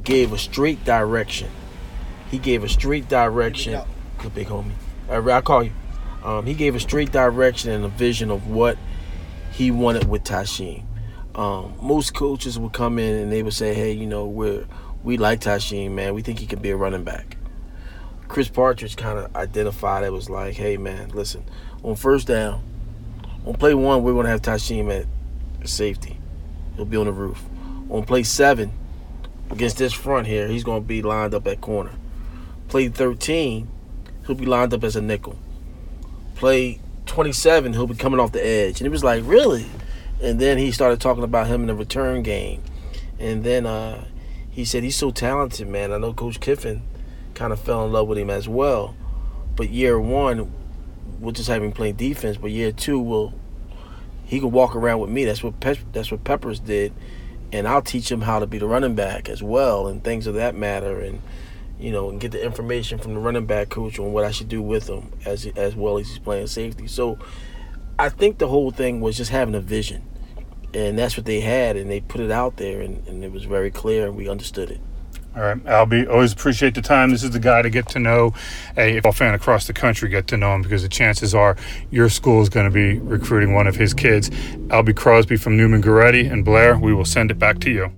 gave 0.03 0.33
a 0.33 0.37
straight 0.37 0.83
direction. 0.83 1.49
He 2.29 2.37
gave 2.37 2.65
a 2.65 2.69
straight 2.69 3.07
direction. 3.07 3.81
Good 4.17 4.35
big 4.35 4.47
homie. 4.47 4.73
I'll 5.09 5.41
call 5.41 5.63
you. 5.63 5.71
Um, 6.21 6.45
he 6.45 6.53
gave 6.53 6.75
a 6.75 6.81
straight 6.81 7.13
direction 7.13 7.71
and 7.71 7.85
a 7.85 7.87
vision 7.87 8.29
of 8.29 8.47
what 8.47 8.77
he 9.53 9.71
wanted 9.71 10.09
with 10.09 10.25
Tysheem 10.25 10.83
um, 11.37 11.75
most 11.81 12.15
coaches 12.15 12.57
would 12.57 12.73
come 12.73 12.97
in 12.97 13.15
and 13.15 13.31
they 13.31 13.43
would 13.43 13.53
say, 13.53 13.73
"Hey, 13.73 13.91
you 13.91 14.07
know, 14.07 14.25
we're 14.25 14.65
we 15.03 15.17
like 15.17 15.39
Tysheem, 15.39 15.91
man. 15.91 16.15
We 16.15 16.23
think 16.23 16.39
he 16.39 16.47
could 16.47 16.61
be 16.61 16.71
a 16.71 16.75
running 16.75 17.03
back." 17.03 17.37
Chris 18.27 18.49
Partridge 18.49 18.97
kind 18.97 19.19
of 19.19 19.33
identified 19.35 20.03
it 20.03 20.11
was 20.11 20.29
like, 20.29 20.55
"Hey, 20.55 20.77
man, 20.77 21.09
listen, 21.13 21.43
on 21.83 21.95
first 21.95 22.27
down, 22.27 22.61
on 23.45 23.53
play 23.53 23.75
one, 23.75 24.03
we're 24.03 24.13
gonna 24.13 24.29
have 24.29 24.41
Tysheem 24.41 24.91
at 24.91 25.05
safety. 25.69 26.19
He'll 26.75 26.85
be 26.85 26.97
on 26.97 27.05
the 27.05 27.13
roof. 27.13 27.43
On 27.89 28.03
play 28.03 28.23
seven, 28.23 28.71
against 29.51 29.77
this 29.77 29.93
front 29.93 30.27
here, 30.27 30.47
he's 30.47 30.63
gonna 30.63 30.81
be 30.81 31.01
lined 31.01 31.33
up 31.33 31.47
at 31.47 31.61
corner. 31.61 31.91
Play 32.67 32.89
13, 32.89 33.69
he'll 34.25 34.35
be 34.35 34.45
lined 34.45 34.73
up 34.73 34.83
as 34.83 34.95
a 34.95 35.01
nickel. 35.01 35.37
Play 36.35 36.81
27, 37.05 37.73
he'll 37.73 37.87
be 37.87 37.95
coming 37.95 38.19
off 38.19 38.31
the 38.31 38.45
edge." 38.45 38.81
And 38.81 38.87
it 38.87 38.91
was 38.91 39.03
like, 39.03 39.21
"Really?" 39.25 39.67
And 40.21 40.39
then 40.39 40.57
he 40.57 40.71
started 40.71 40.99
talking 40.99 41.23
about 41.23 41.47
him 41.47 41.61
in 41.61 41.67
the 41.67 41.75
return 41.75 42.23
game. 42.23 42.63
And 43.19 43.43
then 43.43 43.65
uh, 43.65 44.05
he 44.49 44.65
said 44.65 44.83
he's 44.83 44.95
so 44.95 45.11
talented, 45.11 45.67
man. 45.67 45.91
I 45.91 45.97
know 45.97 46.13
Coach 46.13 46.39
Kiffin 46.39 46.81
kind 47.33 47.53
of 47.53 47.59
fell 47.59 47.85
in 47.85 47.91
love 47.91 48.07
with 48.07 48.17
him 48.17 48.29
as 48.29 48.47
well. 48.47 48.95
But 49.55 49.69
year 49.69 49.99
one, 49.99 50.51
we'll 51.19 51.33
just 51.33 51.49
have 51.49 51.63
him 51.63 51.71
playing 51.71 51.95
defense. 51.95 52.37
But 52.37 52.51
year 52.51 52.71
two, 52.71 52.99
will 52.99 53.33
he 54.27 54.39
can 54.39 54.51
walk 54.51 54.75
around 54.75 54.99
with 54.99 55.09
me. 55.09 55.25
That's 55.25 55.41
what 55.41 55.59
Pe- 55.59 55.79
that's 55.93 56.11
what 56.11 56.23
Peppers 56.23 56.59
did, 56.59 56.93
and 57.51 57.67
I'll 57.67 57.81
teach 57.81 58.11
him 58.11 58.21
how 58.21 58.39
to 58.39 58.45
be 58.45 58.57
the 58.57 58.67
running 58.67 58.93
back 58.93 59.29
as 59.29 59.41
well, 59.41 59.87
and 59.87 60.03
things 60.03 60.27
of 60.27 60.35
that 60.35 60.53
matter, 60.53 60.99
and 60.99 61.21
you 61.79 61.91
know, 61.91 62.09
and 62.09 62.19
get 62.19 62.33
the 62.33 62.43
information 62.43 62.99
from 62.99 63.13
the 63.13 63.19
running 63.19 63.45
back 63.45 63.69
coach 63.69 63.99
on 63.99 64.11
what 64.11 64.25
I 64.25 64.31
should 64.31 64.49
do 64.49 64.61
with 64.61 64.87
him 64.89 65.11
as 65.25 65.45
as 65.55 65.75
well 65.75 65.97
as 65.97 66.09
he's 66.09 66.19
playing 66.19 66.47
safety. 66.47 66.87
So 66.87 67.17
I 67.99 68.09
think 68.09 68.37
the 68.37 68.47
whole 68.47 68.71
thing 68.71 69.01
was 69.01 69.17
just 69.17 69.31
having 69.31 69.55
a 69.55 69.61
vision. 69.61 70.03
And 70.73 70.97
that's 70.97 71.17
what 71.17 71.25
they 71.25 71.41
had, 71.41 71.75
and 71.75 71.89
they 71.89 72.01
put 72.01 72.21
it 72.21 72.29
out 72.29 72.57
there, 72.57 72.81
and, 72.81 73.07
and 73.07 73.23
it 73.23 73.31
was 73.31 73.45
very 73.45 73.71
clear, 73.71 74.07
and 74.07 74.15
we 74.15 74.29
understood 74.29 74.69
it. 74.69 74.79
All 75.35 75.43
right, 75.43 75.63
Albie, 75.65 76.09
always 76.09 76.33
appreciate 76.33 76.73
the 76.73 76.81
time. 76.81 77.11
This 77.11 77.23
is 77.23 77.29
the 77.29 77.39
guy 77.39 77.61
to 77.61 77.69
get 77.69 77.87
to 77.89 77.99
know 77.99 78.33
a 78.75 78.95
football 78.95 79.11
fan 79.11 79.33
across 79.35 79.67
the 79.67 79.73
country, 79.73 80.09
get 80.09 80.27
to 80.27 80.37
know 80.37 80.55
him 80.55 80.63
because 80.63 80.81
the 80.81 80.89
chances 80.89 81.35
are 81.35 81.55
your 81.91 82.09
school 82.09 82.41
is 82.41 82.49
going 82.49 82.65
to 82.65 82.73
be 82.73 82.97
recruiting 82.97 83.53
one 83.53 83.67
of 83.67 83.75
his 83.75 83.93
kids. 83.93 84.31
Albie 84.69 84.95
Crosby 84.95 85.37
from 85.37 85.55
Neumann 85.55 85.83
Goretti 85.83 86.31
and 86.31 86.43
Blair, 86.43 86.77
we 86.77 86.91
will 86.91 87.05
send 87.05 87.29
it 87.29 87.37
back 87.37 87.59
to 87.59 87.69
you. 87.69 87.91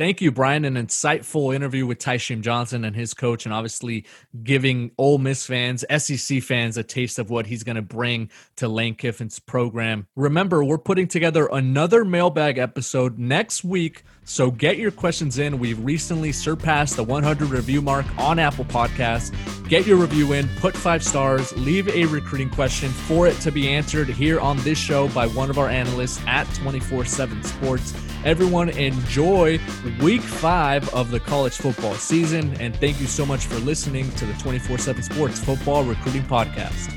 Thank 0.00 0.22
you, 0.22 0.32
Brian. 0.32 0.64
An 0.64 0.76
insightful 0.76 1.54
interview 1.54 1.84
with 1.84 1.98
Tysheem 1.98 2.40
Johnson 2.40 2.86
and 2.86 2.96
his 2.96 3.12
coach, 3.12 3.44
and 3.44 3.52
obviously 3.52 4.06
giving 4.42 4.92
Ole 4.96 5.18
Miss 5.18 5.44
fans, 5.44 5.84
SEC 5.94 6.42
fans, 6.42 6.78
a 6.78 6.82
taste 6.82 7.18
of 7.18 7.28
what 7.28 7.44
he's 7.44 7.62
going 7.64 7.76
to 7.76 7.82
bring 7.82 8.30
to 8.56 8.66
Lane 8.66 8.94
Kiffin's 8.94 9.38
program. 9.38 10.06
Remember, 10.16 10.64
we're 10.64 10.78
putting 10.78 11.06
together 11.06 11.50
another 11.52 12.02
mailbag 12.02 12.56
episode 12.56 13.18
next 13.18 13.62
week, 13.62 14.02
so 14.24 14.50
get 14.50 14.78
your 14.78 14.90
questions 14.90 15.38
in. 15.38 15.58
We've 15.58 15.84
recently 15.84 16.32
surpassed 16.32 16.96
the 16.96 17.04
100 17.04 17.50
review 17.50 17.82
mark 17.82 18.06
on 18.16 18.38
Apple 18.38 18.64
Podcasts. 18.64 19.34
Get 19.68 19.86
your 19.86 19.98
review 19.98 20.32
in, 20.32 20.48
put 20.60 20.74
five 20.74 21.04
stars, 21.04 21.54
leave 21.58 21.88
a 21.88 22.06
recruiting 22.06 22.48
question 22.48 22.88
for 22.88 23.26
it 23.26 23.38
to 23.40 23.52
be 23.52 23.68
answered 23.68 24.08
here 24.08 24.40
on 24.40 24.56
this 24.60 24.78
show 24.78 25.08
by 25.08 25.26
one 25.26 25.50
of 25.50 25.58
our 25.58 25.68
analysts 25.68 26.22
at 26.26 26.46
24 26.54 27.04
7 27.04 27.42
Sports. 27.42 27.92
Everyone, 28.24 28.68
enjoy 28.68 29.58
week 30.02 30.20
five 30.20 30.86
of 30.92 31.10
the 31.10 31.20
college 31.20 31.56
football 31.56 31.94
season. 31.94 32.54
And 32.60 32.76
thank 32.76 33.00
you 33.00 33.06
so 33.06 33.24
much 33.24 33.46
for 33.46 33.56
listening 33.60 34.10
to 34.12 34.26
the 34.26 34.34
24 34.34 34.76
7 34.76 35.02
Sports 35.02 35.40
Football 35.40 35.84
Recruiting 35.84 36.24
Podcast. 36.24 36.94